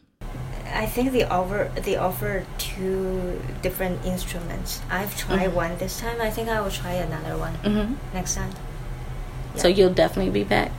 I 0.74 0.86
think 0.86 1.12
they 1.12 1.26
offer 1.26 1.70
they 1.76 1.98
offer 1.98 2.46
two 2.58 3.42
different 3.62 4.06
instruments. 4.06 4.80
I've 4.90 5.14
tried 5.18 5.50
Mhm. 5.52 5.54
one 5.64 5.78
this 5.84 6.00
time. 6.00 6.22
I 6.22 6.32
think 6.32 6.48
I 6.48 6.62
will 6.64 6.72
try 6.72 6.94
another 6.94 7.36
one 7.38 7.56
Mhm. 7.64 7.96
next 8.14 8.36
time. 8.40 8.52
So 9.56 9.68
you'll 9.68 9.94
definitely 10.04 10.32
be 10.32 10.46
back. 10.48 10.72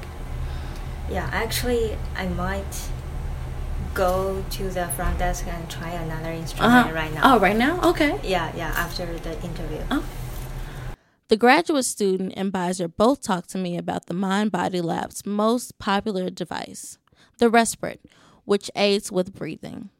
Yeah, 1.11 1.29
actually, 1.33 1.97
I 2.17 2.27
might 2.29 2.73
go 3.97 4.45
to 4.51 4.69
the 4.71 4.87
front 4.89 5.19
desk 5.19 5.47
and 5.49 5.69
try 5.71 5.91
another 5.91 6.31
instrument 6.31 6.73
Uh-huh. 6.75 6.93
right 6.95 7.13
now. 7.15 7.35
Oh, 7.35 7.39
right 7.41 7.57
now? 7.57 7.81
Okay. 7.91 8.21
Yeah, 8.23 8.53
yeah. 8.55 8.73
After 8.77 9.07
the 9.07 9.33
interview. 9.43 9.81
Oh. 9.91 10.05
The 11.29 11.37
graduate 11.37 11.85
student 11.87 12.35
and 12.37 12.53
Bizer 12.53 12.93
both 12.95 13.21
talked 13.23 13.51
to 13.51 13.59
me 13.59 13.77
about 13.77 14.07
the 14.07 14.15
Mind 14.15 14.53
Body 14.53 14.81
Lab's 14.81 15.27
most 15.27 15.77
popular 15.79 16.31
device, 16.31 16.99
the 17.39 17.51
RESPeRATE, 17.51 17.99
which 18.45 18.71
aids 18.77 19.11
with 19.11 19.35
breathing. 19.35 19.91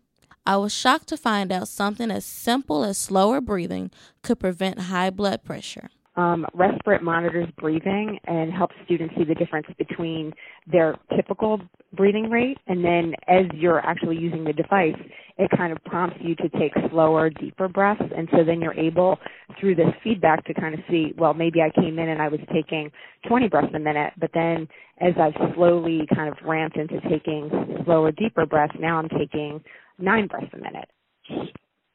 I 0.47 0.57
was 0.59 0.73
shocked 0.73 1.09
to 1.09 1.17
find 1.17 1.51
out 1.51 1.67
something 1.67 2.13
as 2.13 2.25
simple 2.25 2.85
as 2.85 2.97
slower 2.97 3.41
breathing 3.41 3.91
could 4.23 4.39
prevent 4.39 4.83
high 4.83 5.11
blood 5.11 5.43
pressure. 5.43 5.89
Um, 6.17 6.47
RESPeRATE 6.55 7.03
monitors 7.03 7.49
breathing 7.59 8.19
and 8.27 8.53
helps 8.53 8.75
students 8.87 9.15
see 9.19 9.25
the 9.25 9.35
difference 9.35 9.67
between 9.79 10.33
their 10.67 10.97
typical 11.15 11.61
breathing 11.95 12.31
rate 12.31 12.59
and 12.67 12.85
then 12.85 13.15
as 13.29 13.45
you're 13.55 13.81
actually 13.81 14.17
using 14.17 14.45
the 14.45 14.53
device, 14.53 14.97
it 15.39 15.51
kind 15.57 15.73
of 15.73 15.83
prompts 15.85 16.17
you 16.21 16.35
to 16.37 16.49
take 16.59 16.73
slower, 16.91 17.31
deeper 17.31 17.69
breaths. 17.69 18.03
And 18.17 18.29
so 18.33 18.45
then 18.45 18.61
you're 18.61 18.75
able 18.75 19.19
through 19.61 19.75
this 19.75 19.89
feedback 20.03 20.45
to 20.47 20.55
kind 20.55 20.75
of 20.75 20.81
see, 20.91 21.13
well, 21.19 21.35
maybe 21.35 21.61
I 21.61 21.71
came 21.79 21.99
in 21.99 22.09
and 22.09 22.23
I 22.23 22.29
was 22.29 22.41
taking 22.53 22.91
20 23.29 23.49
breaths 23.49 23.73
a 23.75 23.79
minute, 23.79 24.13
but 24.19 24.31
then 24.35 24.69
as 25.01 25.13
I've 25.21 25.55
slowly 25.55 26.07
kind 26.15 26.29
of 26.29 26.37
ramped 26.45 26.77
into 26.77 27.01
taking 27.09 27.51
slower, 27.85 28.13
deeper 28.13 28.47
breaths, 28.47 28.75
now 28.79 28.99
I'm 28.99 29.09
taking 29.11 29.63
nine 29.99 30.27
breaths 30.27 30.53
a 30.55 30.57
minute. 30.57 30.89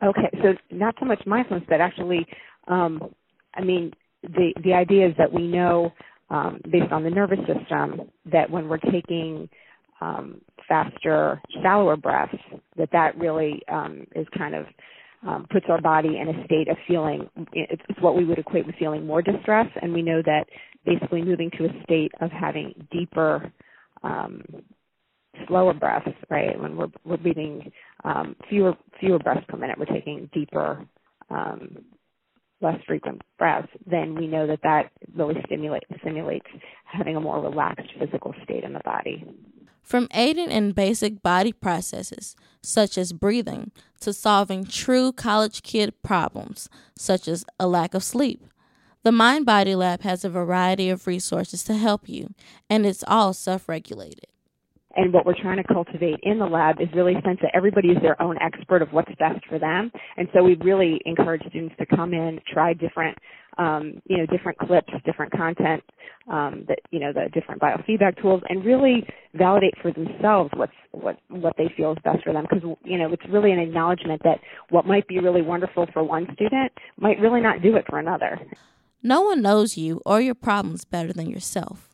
Okay, 0.03 0.29
so 0.41 0.53
not 0.71 0.95
so 0.99 1.05
much 1.05 1.21
mindfulness, 1.25 1.65
but 1.69 1.81
actually, 1.81 2.25
um, 2.67 3.01
I 3.55 3.63
mean, 3.63 3.91
the 4.23 4.53
the 4.63 4.73
idea 4.73 5.07
is 5.07 5.15
that 5.17 5.31
we 5.31 5.47
know 5.47 5.91
um, 6.29 6.61
based 6.71 6.91
on 6.91 7.03
the 7.03 7.09
nervous 7.09 7.39
system 7.39 8.09
that 8.31 8.49
when 8.49 8.67
we're 8.69 8.77
taking 8.77 9.49
um, 9.99 10.41
faster, 10.67 11.41
shallower 11.61 11.97
breaths, 11.97 12.37
that 12.77 12.89
that 12.91 13.17
really 13.17 13.61
um, 13.71 14.05
is 14.15 14.25
kind 14.37 14.55
of 14.55 14.65
um, 15.27 15.45
puts 15.51 15.65
our 15.69 15.81
body 15.81 16.17
in 16.17 16.29
a 16.29 16.45
state 16.45 16.67
of 16.67 16.77
feeling. 16.87 17.29
It's, 17.53 17.81
what 17.99 18.15
we 18.15 18.25
would 18.25 18.39
equate 18.39 18.65
with 18.65 18.75
feeling 18.75 19.05
more 19.05 19.21
distress, 19.21 19.67
and 19.81 19.93
we 19.93 20.01
know 20.01 20.21
that 20.25 20.45
basically 20.85 21.21
moving 21.21 21.51
to 21.57 21.65
a 21.65 21.83
state 21.83 22.11
of 22.21 22.31
having 22.31 22.87
deeper 22.91 23.51
um, 24.03 24.41
slower 25.47 25.73
breaths, 25.73 26.07
right? 26.29 26.59
When 26.59 26.75
we're 26.75 26.87
we're 27.05 27.17
breathing 27.17 27.71
um, 28.03 28.35
fewer 28.49 28.73
fewer 28.99 29.19
breaths 29.19 29.45
per 29.47 29.57
minute, 29.57 29.77
we're 29.77 29.85
taking 29.85 30.29
deeper, 30.33 30.85
um, 31.29 31.85
less 32.61 32.79
frequent 32.85 33.21
breaths. 33.37 33.69
Then 33.85 34.15
we 34.15 34.27
know 34.27 34.47
that 34.47 34.61
that 34.63 34.91
really 35.15 35.41
stimulate 35.45 35.83
stimulates 35.99 36.47
having 36.85 37.15
a 37.15 37.21
more 37.21 37.41
relaxed 37.41 37.91
physical 37.99 38.33
state 38.43 38.63
in 38.63 38.73
the 38.73 38.81
body. 38.83 39.25
From 39.81 40.07
aiding 40.13 40.51
in 40.51 40.71
basic 40.73 41.21
body 41.21 41.51
processes, 41.51 42.35
such 42.61 42.97
as 42.97 43.13
breathing, 43.13 43.71
to 44.01 44.13
solving 44.13 44.65
true 44.65 45.11
college 45.11 45.63
kid 45.63 46.01
problems, 46.03 46.69
such 46.97 47.27
as 47.27 47.43
a 47.59 47.67
lack 47.67 47.93
of 47.93 48.03
sleep. 48.03 48.45
The 49.03 49.11
Mind 49.11 49.45
Body 49.47 49.73
Lab 49.73 50.01
has 50.03 50.23
a 50.23 50.29
variety 50.29 50.89
of 50.89 51.07
resources 51.07 51.63
to 51.63 51.73
help 51.73 52.07
you, 52.07 52.33
and 52.69 52.85
it's 52.85 53.03
all 53.07 53.33
self 53.33 53.67
regulated. 53.67 54.27
And 54.95 55.13
what 55.13 55.25
we're 55.25 55.39
trying 55.41 55.57
to 55.57 55.63
cultivate 55.63 56.19
in 56.23 56.39
the 56.39 56.45
lab 56.45 56.81
is 56.81 56.87
really 56.95 57.13
a 57.13 57.21
sense 57.21 57.39
that 57.41 57.51
everybody 57.53 57.89
is 57.89 57.97
their 58.01 58.21
own 58.21 58.37
expert 58.41 58.81
of 58.81 58.89
what's 58.91 59.11
best 59.19 59.45
for 59.47 59.59
them. 59.59 59.91
And 60.17 60.27
so 60.33 60.43
we 60.43 60.55
really 60.55 61.01
encourage 61.05 61.41
students 61.49 61.75
to 61.79 61.85
come 61.85 62.13
in, 62.13 62.39
try 62.51 62.73
different, 62.73 63.17
um, 63.57 64.01
you 64.05 64.17
know, 64.17 64.25
different 64.25 64.57
clips, 64.57 64.91
different 65.05 65.31
content, 65.31 65.83
um, 66.29 66.65
that 66.67 66.79
you 66.91 66.99
know, 66.99 67.11
the 67.13 67.29
different 67.33 67.61
biofeedback 67.61 68.21
tools, 68.21 68.41
and 68.49 68.65
really 68.65 69.05
validate 69.33 69.73
for 69.81 69.91
themselves 69.91 70.51
what's 70.55 70.73
what 70.91 71.17
what 71.29 71.53
they 71.57 71.71
feel 71.75 71.91
is 71.91 71.97
best 72.03 72.23
for 72.23 72.33
them. 72.33 72.45
Because 72.49 72.63
you 72.83 72.97
know, 72.97 73.11
it's 73.11 73.23
really 73.29 73.51
an 73.51 73.59
acknowledgement 73.59 74.21
that 74.23 74.39
what 74.69 74.85
might 74.85 75.07
be 75.07 75.19
really 75.19 75.41
wonderful 75.41 75.87
for 75.93 76.03
one 76.03 76.27
student 76.33 76.71
might 76.97 77.19
really 77.19 77.41
not 77.41 77.61
do 77.61 77.75
it 77.75 77.85
for 77.89 77.99
another. 77.99 78.39
No 79.03 79.21
one 79.21 79.41
knows 79.41 79.77
you 79.77 80.01
or 80.05 80.21
your 80.21 80.35
problems 80.35 80.85
better 80.85 81.11
than 81.11 81.29
yourself. 81.29 81.90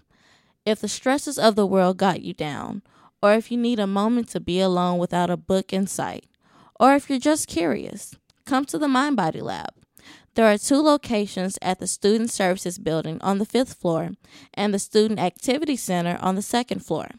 If 0.68 0.82
the 0.82 0.90
stresses 0.90 1.40
of 1.40 1.56
the 1.56 1.66
world 1.66 1.96
got 1.96 2.24
you 2.24 2.34
down, 2.34 2.82
or 3.24 3.36
if 3.36 3.50
you 3.50 3.58
need 3.58 3.80
a 3.80 3.88
moment 3.88 4.28
to 4.32 4.42
be 4.42 4.60
alone 4.60 4.98
without 4.98 5.30
a 5.30 5.38
book 5.38 5.72
in 5.72 5.88
sight, 5.88 6.26
or 6.78 6.94
if 6.94 7.10
you're 7.10 7.20
just 7.20 7.48
curious, 7.48 8.18
come 8.46 8.66
to 8.66 8.78
the 8.78 8.90
Mind 8.90 9.16
Body 9.16 9.40
Lab. 9.40 9.70
There 10.36 10.46
are 10.46 10.58
two 10.58 10.82
locations 10.82 11.58
at 11.62 11.80
the 11.80 11.88
Student 11.88 12.32
Services 12.32 12.80
Building 12.80 13.18
on 13.22 13.38
the 13.38 13.46
fifth 13.46 13.76
floor 13.76 14.10
and 14.56 14.74
the 14.74 14.78
Student 14.78 15.22
Activity 15.22 15.78
Center 15.78 16.18
on 16.20 16.36
the 16.36 16.42
second 16.42 16.86
floor. 16.86 17.12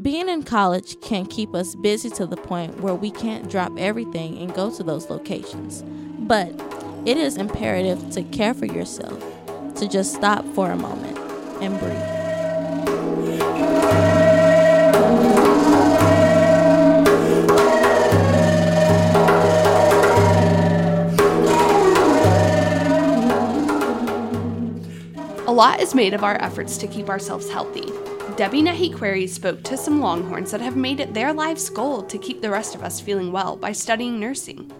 Being 0.00 0.28
in 0.28 0.44
college 0.44 1.00
can 1.00 1.26
keep 1.26 1.56
us 1.56 1.74
busy 1.74 2.08
to 2.10 2.24
the 2.24 2.36
point 2.36 2.80
where 2.80 2.94
we 2.94 3.10
can't 3.10 3.50
drop 3.50 3.72
everything 3.76 4.38
and 4.38 4.54
go 4.54 4.70
to 4.70 4.84
those 4.84 5.10
locations. 5.10 5.82
But 6.20 6.52
it 7.04 7.16
is 7.16 7.36
imperative 7.36 8.10
to 8.10 8.22
care 8.22 8.54
for 8.54 8.66
yourself, 8.66 9.20
to 9.74 9.88
just 9.88 10.14
stop 10.14 10.44
for 10.54 10.70
a 10.70 10.76
moment 10.76 11.18
and 11.60 11.80
breathe. 11.80 12.23
A 25.46 25.52
lot 25.54 25.80
is 25.80 25.94
made 25.94 26.14
of 26.14 26.24
our 26.24 26.34
efforts 26.42 26.76
to 26.78 26.88
keep 26.88 27.08
ourselves 27.08 27.48
healthy. 27.48 27.92
Debbie 28.36 28.62
Nahi 28.62 28.92
Query 28.92 29.28
spoke 29.28 29.62
to 29.62 29.76
some 29.76 30.00
Longhorns 30.00 30.50
that 30.50 30.60
have 30.60 30.74
made 30.74 30.98
it 30.98 31.14
their 31.14 31.32
life's 31.32 31.70
goal 31.70 32.02
to 32.02 32.18
keep 32.18 32.40
the 32.40 32.50
rest 32.50 32.74
of 32.74 32.82
us 32.82 33.00
feeling 33.00 33.30
well 33.30 33.54
by 33.54 33.70
studying 33.70 34.18
nursing. 34.18 34.72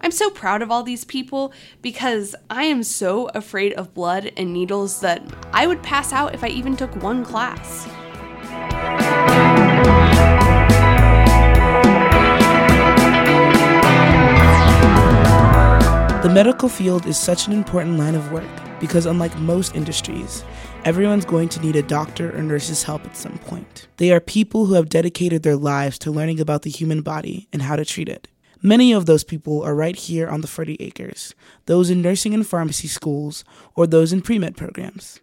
I'm 0.00 0.10
so 0.10 0.30
proud 0.30 0.62
of 0.62 0.70
all 0.70 0.82
these 0.82 1.04
people 1.04 1.52
because 1.82 2.34
I 2.50 2.64
am 2.64 2.82
so 2.82 3.28
afraid 3.28 3.72
of 3.74 3.94
blood 3.94 4.32
and 4.36 4.52
needles 4.52 5.00
that 5.00 5.22
I 5.52 5.66
would 5.66 5.82
pass 5.82 6.12
out 6.12 6.34
if 6.34 6.44
I 6.44 6.48
even 6.48 6.76
took 6.76 6.94
one 7.02 7.24
class. 7.24 7.86
The 16.22 16.32
medical 16.32 16.68
field 16.68 17.06
is 17.06 17.16
such 17.16 17.46
an 17.46 17.52
important 17.52 17.98
line 17.98 18.16
of 18.16 18.32
work 18.32 18.44
because, 18.80 19.06
unlike 19.06 19.38
most 19.38 19.76
industries, 19.76 20.44
everyone's 20.84 21.24
going 21.24 21.48
to 21.50 21.60
need 21.60 21.76
a 21.76 21.82
doctor 21.82 22.36
or 22.36 22.42
nurse's 22.42 22.82
help 22.82 23.04
at 23.04 23.16
some 23.16 23.38
point. 23.38 23.86
They 23.98 24.10
are 24.10 24.18
people 24.18 24.66
who 24.66 24.74
have 24.74 24.88
dedicated 24.88 25.44
their 25.44 25.54
lives 25.54 26.00
to 26.00 26.10
learning 26.10 26.40
about 26.40 26.62
the 26.62 26.70
human 26.70 27.02
body 27.02 27.48
and 27.52 27.62
how 27.62 27.76
to 27.76 27.84
treat 27.84 28.08
it. 28.08 28.26
Many 28.66 28.92
of 28.92 29.06
those 29.06 29.22
people 29.22 29.62
are 29.62 29.76
right 29.76 29.94
here 29.94 30.26
on 30.26 30.40
the 30.40 30.48
40 30.48 30.78
acres, 30.80 31.36
those 31.66 31.88
in 31.88 32.02
nursing 32.02 32.34
and 32.34 32.44
pharmacy 32.44 32.88
schools, 32.88 33.44
or 33.76 33.86
those 33.86 34.12
in 34.12 34.22
pre 34.22 34.40
med 34.40 34.56
programs. 34.56 35.20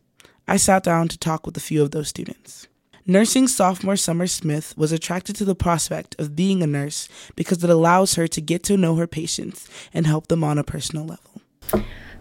I 0.47 0.55
sat 0.55 0.81
down 0.81 1.09
to 1.09 1.17
talk 1.17 1.45
with 1.45 1.57
a 1.57 1.59
few 1.59 1.83
of 1.83 1.91
those 1.91 2.07
students. 2.07 2.69
Nursing 3.05 3.50
sophomore 3.50 3.97
Summer 3.97 4.27
Smith 4.27 4.73
was 4.77 4.93
attracted 4.93 5.35
to 5.35 5.43
the 5.43 5.55
prospect 5.55 6.15
of 6.17 6.38
being 6.38 6.63
a 6.63 6.67
nurse 6.67 7.09
because 7.35 7.62
it 7.65 7.69
allows 7.69 8.15
her 8.15 8.29
to 8.29 8.39
get 8.39 8.63
to 8.63 8.77
know 8.77 8.95
her 8.95 9.07
patients 9.07 9.67
and 9.93 10.07
help 10.07 10.27
them 10.27 10.41
on 10.41 10.57
a 10.57 10.63
personal 10.63 11.03
level. 11.03 11.41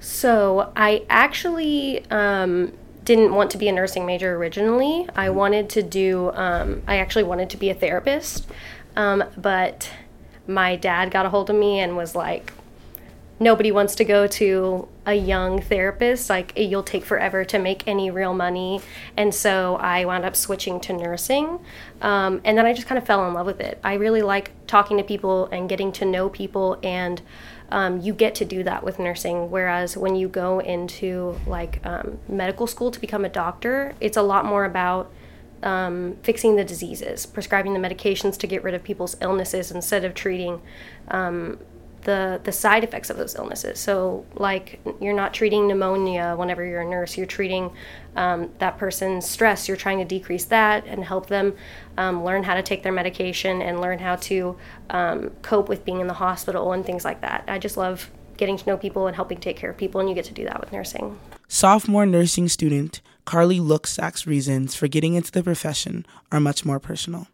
So, 0.00 0.72
I 0.74 1.06
actually 1.08 2.04
um, 2.10 2.72
didn't 3.04 3.32
want 3.32 3.52
to 3.52 3.58
be 3.58 3.68
a 3.68 3.72
nursing 3.72 4.06
major 4.06 4.34
originally. 4.34 5.08
I 5.14 5.30
wanted 5.30 5.68
to 5.68 5.84
do, 5.84 6.32
um, 6.34 6.82
I 6.88 6.96
actually 6.96 7.22
wanted 7.22 7.48
to 7.50 7.56
be 7.56 7.70
a 7.70 7.74
therapist, 7.74 8.48
um, 8.96 9.22
but 9.36 9.88
my 10.46 10.76
dad 10.76 11.10
got 11.10 11.26
a 11.26 11.30
hold 11.30 11.50
of 11.50 11.56
me 11.56 11.80
and 11.80 11.96
was 11.96 12.14
like, 12.14 12.52
nobody 13.42 13.72
wants 13.72 13.96
to 13.96 14.04
go 14.04 14.26
to 14.26 14.88
a 15.04 15.14
young 15.14 15.60
therapist. 15.60 16.30
Like, 16.30 16.52
you'll 16.56 16.82
take 16.82 17.04
forever 17.04 17.44
to 17.46 17.58
make 17.58 17.86
any 17.88 18.10
real 18.10 18.34
money. 18.34 18.80
And 19.16 19.34
so 19.34 19.76
I 19.76 20.04
wound 20.04 20.24
up 20.24 20.36
switching 20.36 20.80
to 20.80 20.92
nursing. 20.92 21.58
Um, 22.00 22.40
and 22.44 22.56
then 22.56 22.66
I 22.66 22.72
just 22.72 22.86
kind 22.86 22.98
of 22.98 23.06
fell 23.06 23.26
in 23.26 23.34
love 23.34 23.46
with 23.46 23.60
it. 23.60 23.78
I 23.82 23.94
really 23.94 24.22
like 24.22 24.52
talking 24.66 24.96
to 24.98 25.02
people 25.02 25.46
and 25.46 25.68
getting 25.68 25.92
to 25.92 26.04
know 26.04 26.28
people. 26.28 26.78
And 26.82 27.20
um, 27.70 28.00
you 28.00 28.12
get 28.12 28.34
to 28.36 28.44
do 28.44 28.62
that 28.62 28.84
with 28.84 28.98
nursing. 28.98 29.50
Whereas 29.50 29.96
when 29.96 30.14
you 30.14 30.28
go 30.28 30.60
into 30.60 31.38
like 31.46 31.84
um, 31.84 32.18
medical 32.28 32.66
school 32.66 32.90
to 32.90 33.00
become 33.00 33.24
a 33.24 33.28
doctor, 33.28 33.94
it's 34.00 34.16
a 34.16 34.22
lot 34.22 34.44
more 34.44 34.64
about 34.64 35.10
um, 35.62 36.16
fixing 36.22 36.56
the 36.56 36.64
diseases, 36.64 37.26
prescribing 37.26 37.74
the 37.74 37.80
medications 37.80 38.36
to 38.38 38.46
get 38.46 38.62
rid 38.62 38.74
of 38.74 38.82
people's 38.82 39.16
illnesses 39.20 39.70
instead 39.70 40.04
of 40.04 40.14
treating 40.14 40.60
um, 41.08 41.58
the 42.02 42.40
the 42.42 42.52
side 42.52 42.84
effects 42.84 43.10
of 43.10 43.16
those 43.16 43.34
illnesses. 43.34 43.78
So, 43.78 44.26
like 44.34 44.80
you're 45.00 45.14
not 45.14 45.32
treating 45.32 45.68
pneumonia 45.68 46.34
whenever 46.36 46.64
you're 46.64 46.80
a 46.80 46.88
nurse. 46.88 47.16
You're 47.16 47.26
treating 47.26 47.70
um, 48.16 48.50
that 48.58 48.78
person's 48.78 49.28
stress. 49.28 49.68
You're 49.68 49.76
trying 49.76 49.98
to 49.98 50.04
decrease 50.04 50.44
that 50.46 50.86
and 50.86 51.04
help 51.04 51.26
them 51.26 51.54
um, 51.96 52.24
learn 52.24 52.42
how 52.42 52.54
to 52.54 52.62
take 52.62 52.82
their 52.82 52.92
medication 52.92 53.62
and 53.62 53.80
learn 53.80 53.98
how 53.98 54.16
to 54.16 54.56
um, 54.90 55.30
cope 55.42 55.68
with 55.68 55.84
being 55.84 56.00
in 56.00 56.06
the 56.06 56.14
hospital 56.14 56.72
and 56.72 56.84
things 56.84 57.04
like 57.04 57.20
that. 57.20 57.44
I 57.48 57.58
just 57.58 57.76
love 57.76 58.10
getting 58.36 58.56
to 58.56 58.66
know 58.66 58.76
people 58.76 59.06
and 59.06 59.14
helping 59.14 59.38
take 59.38 59.56
care 59.56 59.70
of 59.70 59.76
people, 59.76 60.00
and 60.00 60.08
you 60.08 60.14
get 60.14 60.24
to 60.24 60.34
do 60.34 60.44
that 60.44 60.60
with 60.60 60.72
nursing. 60.72 61.18
Sophomore 61.48 62.06
nursing 62.06 62.48
student 62.48 63.00
Carly 63.24 63.58
Looksack's 63.58 64.26
reasons 64.26 64.74
for 64.74 64.88
getting 64.88 65.14
into 65.14 65.30
the 65.30 65.42
profession 65.42 66.04
are 66.30 66.40
much 66.40 66.64
more 66.64 66.80
personal. 66.80 67.28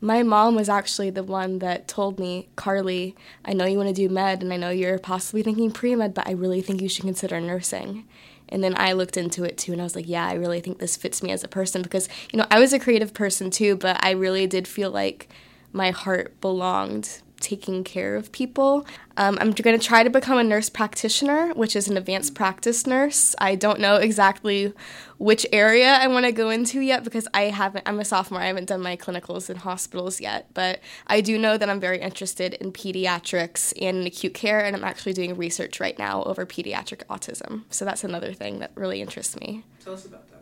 My 0.00 0.22
mom 0.22 0.54
was 0.54 0.68
actually 0.68 1.10
the 1.10 1.22
one 1.22 1.58
that 1.58 1.86
told 1.86 2.18
me, 2.18 2.48
Carly, 2.56 3.14
I 3.44 3.52
know 3.52 3.66
you 3.66 3.76
want 3.76 3.90
to 3.90 3.94
do 3.94 4.08
med 4.08 4.42
and 4.42 4.52
I 4.52 4.56
know 4.56 4.70
you're 4.70 4.98
possibly 4.98 5.42
thinking 5.42 5.70
pre 5.70 5.94
med, 5.94 6.14
but 6.14 6.26
I 6.26 6.32
really 6.32 6.62
think 6.62 6.80
you 6.80 6.88
should 6.88 7.04
consider 7.04 7.38
nursing. 7.38 8.08
And 8.48 8.64
then 8.64 8.74
I 8.76 8.92
looked 8.92 9.16
into 9.16 9.44
it 9.44 9.58
too 9.58 9.72
and 9.72 9.80
I 9.80 9.84
was 9.84 9.94
like, 9.94 10.08
yeah, 10.08 10.26
I 10.26 10.34
really 10.34 10.60
think 10.60 10.78
this 10.78 10.96
fits 10.96 11.22
me 11.22 11.30
as 11.30 11.44
a 11.44 11.48
person 11.48 11.82
because, 11.82 12.08
you 12.32 12.38
know, 12.38 12.46
I 12.50 12.58
was 12.58 12.72
a 12.72 12.78
creative 12.78 13.12
person 13.12 13.50
too, 13.50 13.76
but 13.76 14.02
I 14.02 14.10
really 14.12 14.46
did 14.46 14.66
feel 14.66 14.90
like 14.90 15.28
my 15.72 15.90
heart 15.90 16.40
belonged 16.40 17.20
taking 17.40 17.84
care 17.84 18.16
of 18.16 18.30
people. 18.32 18.86
Um, 19.16 19.38
I'm 19.40 19.50
going 19.52 19.78
to 19.78 19.84
try 19.84 20.02
to 20.02 20.10
become 20.10 20.38
a 20.38 20.44
nurse 20.44 20.68
practitioner, 20.68 21.52
which 21.54 21.74
is 21.74 21.88
an 21.88 21.96
advanced 21.96 22.34
practice 22.34 22.86
nurse. 22.86 23.34
I 23.38 23.54
don't 23.54 23.80
know 23.80 23.96
exactly 23.96 24.72
which 25.18 25.46
area 25.52 25.92
I 25.92 26.06
want 26.08 26.24
to 26.26 26.32
go 26.32 26.50
into 26.50 26.80
yet 26.80 27.04
because 27.04 27.26
I 27.34 27.42
haven't. 27.42 27.86
I'm 27.86 28.00
a 28.00 28.04
sophomore. 28.04 28.40
I 28.40 28.46
haven't 28.46 28.66
done 28.66 28.80
my 28.80 28.96
clinicals 28.96 29.50
in 29.50 29.56
hospitals 29.56 30.20
yet, 30.20 30.48
but 30.54 30.80
I 31.06 31.20
do 31.20 31.38
know 31.38 31.58
that 31.58 31.68
I'm 31.68 31.80
very 31.80 32.00
interested 32.00 32.54
in 32.54 32.72
pediatrics 32.72 33.72
and 33.80 33.98
in 33.98 34.06
acute 34.06 34.34
care, 34.34 34.64
and 34.64 34.74
I'm 34.76 34.84
actually 34.84 35.12
doing 35.12 35.36
research 35.36 35.80
right 35.80 35.98
now 35.98 36.22
over 36.24 36.46
pediatric 36.46 37.04
autism. 37.10 37.64
So 37.70 37.84
that's 37.84 38.04
another 38.04 38.32
thing 38.32 38.60
that 38.60 38.70
really 38.74 39.00
interests 39.00 39.38
me. 39.38 39.64
Tell 39.84 39.94
us 39.94 40.06
about 40.06 40.28
that. 40.30 40.40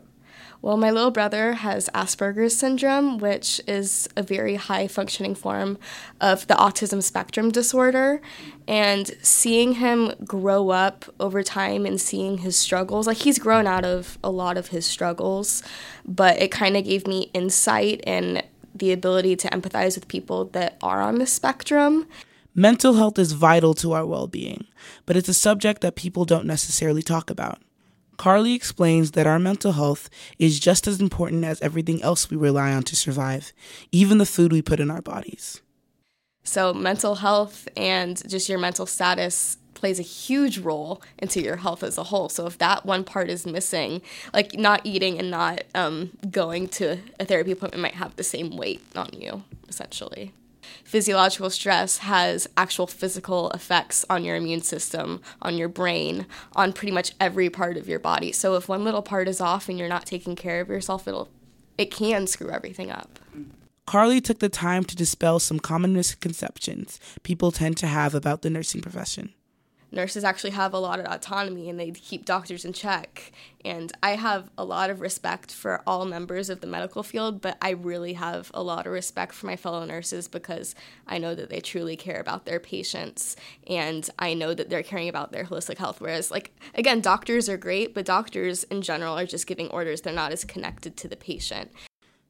Well, 0.61 0.77
my 0.77 0.91
little 0.91 1.11
brother 1.11 1.53
has 1.53 1.89
Asperger's 1.93 2.55
syndrome, 2.55 3.17
which 3.17 3.61
is 3.67 4.09
a 4.17 4.23
very 4.23 4.55
high 4.55 4.87
functioning 4.87 5.35
form 5.35 5.77
of 6.19 6.47
the 6.47 6.53
autism 6.55 7.01
spectrum 7.01 7.49
disorder. 7.51 8.21
And 8.67 9.11
seeing 9.21 9.73
him 9.73 10.13
grow 10.25 10.69
up 10.69 11.05
over 11.19 11.43
time 11.43 11.85
and 11.85 11.99
seeing 11.99 12.39
his 12.39 12.55
struggles, 12.57 13.07
like 13.07 13.17
he's 13.17 13.39
grown 13.39 13.67
out 13.67 13.85
of 13.85 14.17
a 14.23 14.29
lot 14.29 14.57
of 14.57 14.67
his 14.67 14.85
struggles, 14.85 15.63
but 16.05 16.41
it 16.41 16.51
kind 16.51 16.75
of 16.75 16.83
gave 16.83 17.07
me 17.07 17.31
insight 17.33 18.01
and 18.05 18.43
the 18.75 18.91
ability 18.91 19.35
to 19.37 19.47
empathize 19.49 19.95
with 19.95 20.07
people 20.07 20.45
that 20.45 20.77
are 20.81 21.01
on 21.01 21.19
the 21.19 21.25
spectrum. 21.25 22.07
Mental 22.55 22.95
health 22.95 23.17
is 23.17 23.31
vital 23.31 23.73
to 23.75 23.93
our 23.93 24.05
well 24.05 24.27
being, 24.27 24.67
but 25.05 25.15
it's 25.15 25.29
a 25.29 25.33
subject 25.33 25.81
that 25.81 25.95
people 25.95 26.25
don't 26.25 26.45
necessarily 26.45 27.01
talk 27.01 27.29
about. 27.29 27.59
Carly 28.19 28.53
explains 28.53 29.11
that 29.11 29.25
our 29.25 29.39
mental 29.39 29.71
health 29.71 30.09
is 30.37 30.59
just 30.59 30.87
as 30.87 30.99
important 30.99 31.45
as 31.45 31.61
everything 31.61 32.03
else 32.03 32.29
we 32.29 32.35
rely 32.35 32.73
on 32.73 32.83
to 32.83 32.93
survive, 32.93 33.53
even 33.93 34.17
the 34.17 34.25
food 34.25 34.51
we 34.51 34.61
put 34.61 34.81
in 34.81 34.91
our 34.91 35.01
bodies. 35.01 35.61
So, 36.43 36.73
mental 36.73 37.15
health 37.15 37.69
and 37.77 38.21
just 38.27 38.49
your 38.49 38.59
mental 38.59 38.85
status 38.85 39.57
plays 39.73 39.99
a 39.99 40.03
huge 40.03 40.57
role 40.57 41.01
into 41.17 41.41
your 41.41 41.55
health 41.55 41.81
as 41.81 41.97
a 41.97 42.03
whole. 42.03 42.27
So, 42.27 42.45
if 42.45 42.57
that 42.57 42.85
one 42.85 43.05
part 43.05 43.29
is 43.29 43.45
missing, 43.45 44.01
like 44.33 44.53
not 44.53 44.81
eating 44.83 45.17
and 45.17 45.31
not 45.31 45.63
um, 45.73 46.11
going 46.29 46.67
to 46.79 46.97
a 47.21 47.25
therapy 47.25 47.53
appointment 47.53 47.81
might 47.81 47.95
have 47.95 48.17
the 48.17 48.23
same 48.23 48.57
weight 48.57 48.81
on 48.97 49.11
you, 49.13 49.43
essentially 49.69 50.33
physiological 50.83 51.49
stress 51.49 51.99
has 51.99 52.47
actual 52.57 52.87
physical 52.87 53.49
effects 53.51 54.05
on 54.09 54.23
your 54.23 54.35
immune 54.35 54.61
system, 54.61 55.21
on 55.41 55.57
your 55.57 55.69
brain, 55.69 56.25
on 56.55 56.73
pretty 56.73 56.91
much 56.91 57.13
every 57.19 57.49
part 57.49 57.77
of 57.77 57.87
your 57.87 57.99
body. 57.99 58.31
So 58.31 58.55
if 58.55 58.67
one 58.67 58.83
little 58.83 59.01
part 59.01 59.27
is 59.27 59.41
off 59.41 59.69
and 59.69 59.77
you're 59.77 59.87
not 59.87 60.05
taking 60.05 60.35
care 60.35 60.61
of 60.61 60.69
yourself, 60.69 61.07
it'll 61.07 61.29
it 61.77 61.91
can 61.91 62.27
screw 62.27 62.49
everything 62.49 62.91
up. 62.91 63.19
Carly 63.87 64.19
took 64.19 64.39
the 64.39 64.49
time 64.49 64.83
to 64.83 64.95
dispel 64.95 65.39
some 65.39 65.59
common 65.59 65.93
misconceptions 65.93 66.99
people 67.23 67.51
tend 67.51 67.77
to 67.77 67.87
have 67.87 68.13
about 68.13 68.41
the 68.41 68.49
nursing 68.49 68.81
profession 68.81 69.33
nurses 69.91 70.23
actually 70.23 70.51
have 70.51 70.73
a 70.73 70.79
lot 70.79 70.99
of 70.99 71.05
autonomy 71.05 71.69
and 71.69 71.79
they 71.79 71.91
keep 71.91 72.25
doctors 72.25 72.65
in 72.65 72.73
check. 72.73 73.31
And 73.65 73.91
I 74.01 74.11
have 74.11 74.49
a 74.57 74.63
lot 74.63 74.89
of 74.89 75.01
respect 75.01 75.51
for 75.51 75.81
all 75.85 76.05
members 76.05 76.49
of 76.49 76.61
the 76.61 76.67
medical 76.67 77.03
field, 77.03 77.41
but 77.41 77.57
I 77.61 77.71
really 77.71 78.13
have 78.13 78.51
a 78.53 78.63
lot 78.63 78.87
of 78.87 78.93
respect 78.93 79.33
for 79.33 79.47
my 79.47 79.55
fellow 79.55 79.83
nurses 79.83 80.27
because 80.27 80.75
I 81.07 81.17
know 81.17 81.35
that 81.35 81.49
they 81.49 81.59
truly 81.59 81.97
care 81.97 82.19
about 82.19 82.45
their 82.45 82.59
patients 82.59 83.35
and 83.67 84.09
I 84.17 84.33
know 84.33 84.53
that 84.53 84.69
they're 84.69 84.83
caring 84.83 85.09
about 85.09 85.31
their 85.31 85.43
holistic 85.43 85.77
health. 85.77 85.99
Whereas, 85.99 86.31
like, 86.31 86.55
again, 86.73 87.01
doctors 87.01 87.49
are 87.49 87.57
great, 87.57 87.93
but 87.93 88.05
doctors 88.05 88.63
in 88.65 88.81
general 88.81 89.17
are 89.17 89.25
just 89.25 89.47
giving 89.47 89.67
orders, 89.69 90.01
they're 90.01 90.13
not 90.13 90.31
as 90.31 90.45
connected 90.45 90.95
to 90.97 91.07
the 91.07 91.17
patient. 91.17 91.71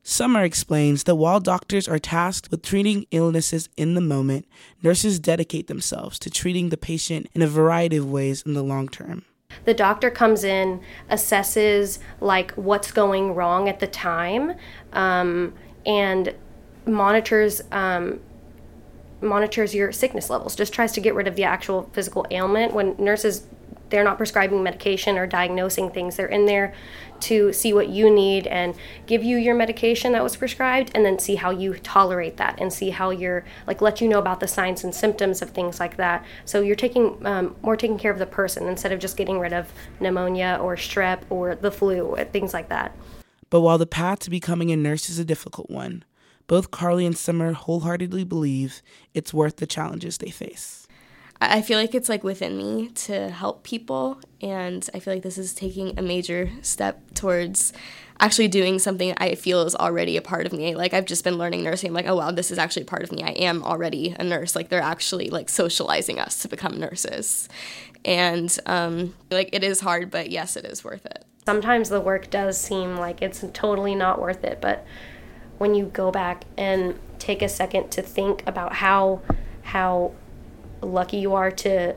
Summer 0.03 0.43
explains 0.43 1.03
that 1.03 1.15
while 1.15 1.39
doctors 1.39 1.87
are 1.87 1.99
tasked 1.99 2.51
with 2.51 2.63
treating 2.63 3.05
illnesses 3.11 3.69
in 3.77 3.95
the 3.95 4.01
moment, 4.01 4.45
nurses 4.81 5.19
dedicate 5.19 5.67
themselves 5.67 6.17
to 6.19 6.29
treating 6.29 6.69
the 6.69 6.77
patient 6.77 7.27
in 7.33 7.41
a 7.41 7.47
variety 7.47 7.97
of 7.97 8.09
ways 8.09 8.41
in 8.41 8.53
the 8.53 8.63
long 8.63 8.87
term. 8.87 9.25
The 9.65 9.73
doctor 9.73 10.09
comes 10.09 10.43
in, 10.43 10.81
assesses 11.09 11.99
like 12.21 12.51
what's 12.51 12.91
going 12.91 13.35
wrong 13.35 13.67
at 13.67 13.79
the 13.79 13.87
time, 13.87 14.53
um, 14.93 15.53
and 15.85 16.33
monitors 16.85 17.61
um, 17.71 18.19
monitors 19.21 19.75
your 19.75 19.91
sickness 19.91 20.29
levels. 20.29 20.55
Just 20.55 20.73
tries 20.73 20.91
to 20.93 21.01
get 21.01 21.13
rid 21.13 21.27
of 21.27 21.35
the 21.35 21.43
actual 21.43 21.89
physical 21.93 22.25
ailment. 22.31 22.73
When 22.73 22.95
nurses 22.97 23.47
they're 23.89 24.03
not 24.03 24.17
prescribing 24.17 24.63
medication 24.63 25.17
or 25.17 25.27
diagnosing 25.27 25.89
things. 25.89 26.15
They're 26.15 26.27
in 26.27 26.45
there 26.45 26.73
to 27.21 27.51
see 27.51 27.73
what 27.73 27.89
you 27.89 28.09
need 28.09 28.47
and 28.47 28.75
give 29.05 29.23
you 29.23 29.37
your 29.37 29.55
medication 29.55 30.13
that 30.13 30.23
was 30.23 30.35
prescribed 30.35 30.91
and 30.95 31.05
then 31.05 31.19
see 31.19 31.35
how 31.35 31.49
you 31.49 31.73
tolerate 31.73 32.37
that 32.37 32.59
and 32.59 32.71
see 32.71 32.91
how 32.91 33.09
you're 33.09 33.43
like 33.67 33.81
let 33.81 33.99
you 33.99 34.07
know 34.07 34.19
about 34.19 34.39
the 34.39 34.47
signs 34.47 34.83
and 34.83 34.95
symptoms 34.95 35.41
of 35.41 35.49
things 35.49 35.79
like 35.79 35.97
that. 35.97 36.23
So 36.45 36.61
you're 36.61 36.75
taking 36.75 37.25
um, 37.25 37.55
more 37.61 37.75
taking 37.75 37.97
care 37.97 38.11
of 38.11 38.19
the 38.19 38.25
person 38.25 38.67
instead 38.67 38.91
of 38.91 38.99
just 38.99 39.17
getting 39.17 39.39
rid 39.39 39.53
of 39.53 39.71
pneumonia 39.99 40.59
or 40.61 40.75
strep 40.75 41.21
or 41.29 41.55
the 41.55 41.71
flu 41.71 42.15
things 42.31 42.53
like 42.53 42.69
that. 42.69 42.95
But 43.49 43.61
while 43.61 43.77
the 43.77 43.87
path 43.87 44.19
to 44.19 44.29
becoming 44.29 44.71
a 44.71 44.77
nurse 44.77 45.09
is 45.09 45.19
a 45.19 45.25
difficult 45.25 45.69
one 45.69 46.03
both 46.49 46.71
carly 46.71 47.05
and 47.05 47.15
summer 47.15 47.53
wholeheartedly 47.53 48.23
believe 48.23 48.81
it's 49.13 49.33
worth 49.33 49.57
the 49.57 49.67
challenges 49.67 50.17
they 50.17 50.31
face 50.31 50.87
I 51.41 51.61
feel 51.61 51.79
like 51.79 51.95
it's 51.95 52.09
like 52.09 52.23
within 52.23 52.57
me 52.57 52.89
to 52.89 53.29
help 53.29 53.63
people, 53.63 54.19
and 54.41 54.87
I 54.93 54.99
feel 54.99 55.13
like 55.13 55.23
this 55.23 55.37
is 55.37 55.53
taking 55.53 55.97
a 55.97 56.01
major 56.01 56.51
step 56.61 57.13
towards 57.13 57.71
actually 58.19 58.49
doing 58.49 58.77
something 58.79 59.13
I 59.17 59.35
feel 59.35 59.61
is 59.61 59.75
already 59.75 60.17
a 60.17 60.21
part 60.21 60.45
of 60.45 60.51
me. 60.51 60.75
Like 60.75 60.93
I've 60.93 61.05
just 61.05 61.23
been 61.23 61.37
learning 61.37 61.63
nursing. 61.63 61.89
I'm 61.89 61.93
like, 61.93 62.07
oh 62.07 62.17
wow, 62.17 62.31
this 62.31 62.51
is 62.51 62.57
actually 62.57 62.83
part 62.83 63.03
of 63.03 63.13
me. 63.13 63.23
I 63.23 63.29
am 63.29 63.63
already 63.63 64.13
a 64.19 64.23
nurse. 64.23 64.53
Like 64.53 64.67
they're 64.67 64.81
actually 64.81 65.29
like 65.29 65.47
socializing 65.47 66.19
us 66.19 66.41
to 66.41 66.49
become 66.49 66.77
nurses, 66.77 67.47
and 68.03 68.57
um, 68.65 69.15
like 69.31 69.49
it 69.53 69.63
is 69.63 69.79
hard, 69.79 70.11
but 70.11 70.29
yes, 70.31 70.57
it 70.57 70.65
is 70.65 70.83
worth 70.83 71.05
it. 71.05 71.23
Sometimes 71.45 71.87
the 71.87 72.01
work 72.01 72.29
does 72.29 72.59
seem 72.59 72.97
like 72.97 73.21
it's 73.21 73.45
totally 73.53 73.95
not 73.95 74.21
worth 74.21 74.43
it, 74.43 74.59
but 74.59 74.85
when 75.57 75.73
you 75.73 75.85
go 75.85 76.11
back 76.11 76.43
and 76.57 76.99
take 77.17 77.41
a 77.41 77.49
second 77.49 77.91
to 77.91 78.01
think 78.01 78.43
about 78.45 78.73
how 78.73 79.21
how 79.63 80.13
lucky 80.81 81.17
you 81.17 81.33
are 81.33 81.51
to 81.51 81.95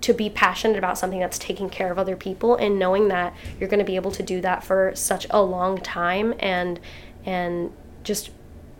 to 0.00 0.12
be 0.12 0.28
passionate 0.28 0.76
about 0.76 0.98
something 0.98 1.20
that's 1.20 1.38
taking 1.38 1.70
care 1.70 1.92
of 1.92 1.98
other 1.98 2.16
people 2.16 2.56
and 2.56 2.76
knowing 2.76 3.06
that 3.08 3.32
you're 3.58 3.68
going 3.68 3.78
to 3.78 3.84
be 3.84 3.94
able 3.94 4.10
to 4.10 4.22
do 4.22 4.40
that 4.40 4.64
for 4.64 4.92
such 4.96 5.26
a 5.30 5.40
long 5.40 5.78
time 5.78 6.34
and 6.40 6.80
and 7.24 7.72
just 8.02 8.30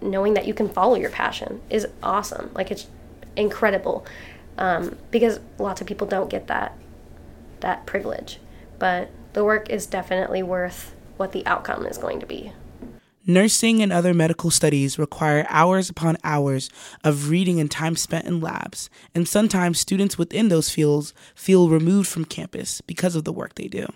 knowing 0.00 0.34
that 0.34 0.46
you 0.46 0.54
can 0.54 0.68
follow 0.68 0.96
your 0.96 1.10
passion 1.10 1.60
is 1.70 1.86
awesome. 2.02 2.50
Like 2.54 2.70
it's 2.70 2.88
incredible. 3.36 4.04
Um, 4.58 4.98
because 5.10 5.40
lots 5.58 5.80
of 5.80 5.86
people 5.86 6.06
don't 6.06 6.28
get 6.28 6.48
that 6.48 6.76
that 7.60 7.86
privilege. 7.86 8.38
But 8.78 9.10
the 9.32 9.44
work 9.44 9.70
is 9.70 9.86
definitely 9.86 10.42
worth 10.42 10.94
what 11.16 11.30
the 11.30 11.46
outcome 11.46 11.86
is 11.86 11.98
going 11.98 12.18
to 12.18 12.26
be 12.26 12.52
Nursing 13.24 13.80
and 13.80 13.92
other 13.92 14.12
medical 14.12 14.50
studies 14.50 14.98
require 14.98 15.46
hours 15.48 15.88
upon 15.88 16.16
hours 16.24 16.68
of 17.04 17.30
reading 17.30 17.61
and 17.61 17.70
time 17.70 17.94
spent 17.94 18.26
in 18.26 18.40
labs, 18.40 18.90
and 19.14 19.28
sometimes 19.28 19.78
students 19.78 20.18
within 20.18 20.48
those 20.48 20.70
fields 20.70 21.14
feel 21.37 21.68
removed 21.68 22.08
from 22.08 22.24
campus 22.24 22.80
because 22.80 23.14
of 23.14 23.22
the 23.22 23.32
work 23.32 23.54
they 23.54 23.68
do. 23.68 23.87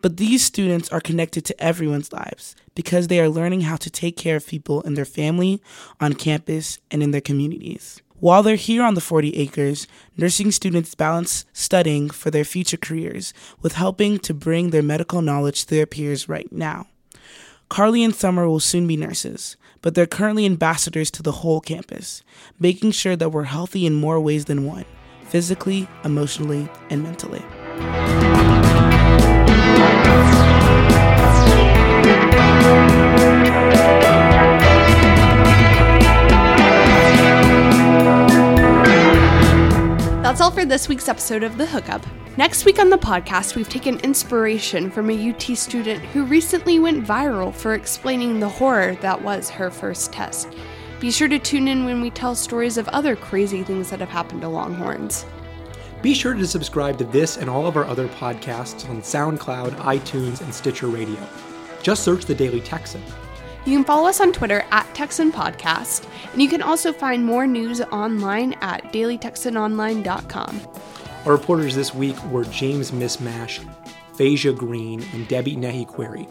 But 0.00 0.16
these 0.16 0.44
students 0.44 0.88
are 0.88 1.00
connected 1.00 1.44
to 1.44 1.62
everyone's 1.62 2.12
lives 2.12 2.56
because 2.74 3.06
they 3.06 3.20
are 3.20 3.28
learning 3.28 3.60
how 3.60 3.76
to 3.76 3.88
take 3.88 4.16
care 4.16 4.34
of 4.34 4.48
people 4.48 4.80
in 4.80 4.94
their 4.94 5.04
family, 5.04 5.62
on 6.00 6.14
campus, 6.14 6.80
and 6.90 7.04
in 7.04 7.12
their 7.12 7.20
communities. 7.20 8.02
While 8.18 8.42
they're 8.42 8.56
here 8.56 8.82
on 8.82 8.94
the 8.94 9.00
40 9.00 9.36
acres, 9.36 9.86
nursing 10.16 10.50
students 10.50 10.96
balance 10.96 11.44
studying 11.52 12.10
for 12.10 12.32
their 12.32 12.44
future 12.44 12.76
careers 12.76 13.32
with 13.60 13.74
helping 13.74 14.18
to 14.20 14.34
bring 14.34 14.70
their 14.70 14.82
medical 14.82 15.22
knowledge 15.22 15.66
to 15.66 15.74
their 15.76 15.86
peers 15.86 16.28
right 16.28 16.50
now. 16.50 16.88
Carly 17.72 18.04
and 18.04 18.14
Summer 18.14 18.46
will 18.46 18.60
soon 18.60 18.86
be 18.86 18.98
nurses, 18.98 19.56
but 19.80 19.94
they're 19.94 20.04
currently 20.04 20.44
ambassadors 20.44 21.10
to 21.10 21.22
the 21.22 21.32
whole 21.32 21.58
campus, 21.58 22.22
making 22.60 22.90
sure 22.90 23.16
that 23.16 23.30
we're 23.30 23.44
healthy 23.44 23.86
in 23.86 23.94
more 23.94 24.20
ways 24.20 24.44
than 24.44 24.66
one 24.66 24.84
physically, 25.22 25.88
emotionally, 26.04 26.68
and 26.90 27.02
mentally. 27.02 27.38
That's 40.20 40.42
all 40.42 40.50
for 40.50 40.66
this 40.66 40.90
week's 40.90 41.08
episode 41.08 41.42
of 41.42 41.56
The 41.56 41.64
Hookup. 41.64 42.04
Next 42.38 42.64
week 42.64 42.78
on 42.78 42.88
the 42.88 42.96
podcast, 42.96 43.56
we've 43.56 43.68
taken 43.68 44.00
inspiration 44.00 44.90
from 44.90 45.10
a 45.10 45.30
UT 45.30 45.42
student 45.42 46.02
who 46.02 46.24
recently 46.24 46.78
went 46.78 47.04
viral 47.04 47.52
for 47.52 47.74
explaining 47.74 48.40
the 48.40 48.48
horror 48.48 48.94
that 49.02 49.20
was 49.20 49.50
her 49.50 49.70
first 49.70 50.14
test. 50.14 50.48
Be 50.98 51.10
sure 51.10 51.28
to 51.28 51.38
tune 51.38 51.68
in 51.68 51.84
when 51.84 52.00
we 52.00 52.08
tell 52.08 52.34
stories 52.34 52.78
of 52.78 52.88
other 52.88 53.16
crazy 53.16 53.62
things 53.62 53.90
that 53.90 54.00
have 54.00 54.08
happened 54.08 54.40
to 54.40 54.48
Longhorns. 54.48 55.26
Be 56.00 56.14
sure 56.14 56.32
to 56.32 56.46
subscribe 56.46 56.96
to 56.98 57.04
this 57.04 57.36
and 57.36 57.50
all 57.50 57.66
of 57.66 57.76
our 57.76 57.84
other 57.84 58.08
podcasts 58.08 58.88
on 58.88 59.02
SoundCloud, 59.02 59.72
iTunes, 59.80 60.40
and 60.40 60.54
Stitcher 60.54 60.86
Radio. 60.86 61.20
Just 61.82 62.02
search 62.02 62.24
The 62.24 62.34
Daily 62.34 62.62
Texan. 62.62 63.02
You 63.66 63.76
can 63.76 63.84
follow 63.84 64.08
us 64.08 64.22
on 64.22 64.32
Twitter 64.32 64.64
at 64.70 64.92
Texan 64.94 65.32
Podcast, 65.32 66.08
and 66.32 66.40
you 66.40 66.48
can 66.48 66.62
also 66.62 66.94
find 66.94 67.26
more 67.26 67.46
news 67.46 67.82
online 67.82 68.54
at 68.62 68.84
dailytexanonline.com. 68.84 70.60
Our 71.24 71.30
reporters 71.30 71.76
this 71.76 71.94
week 71.94 72.20
were 72.24 72.42
James 72.46 72.90
Mismash, 72.90 73.64
Faysia 74.16 74.56
Green, 74.56 75.04
and 75.12 75.28
Debbie 75.28 75.54
Nehiqueri. 75.54 76.28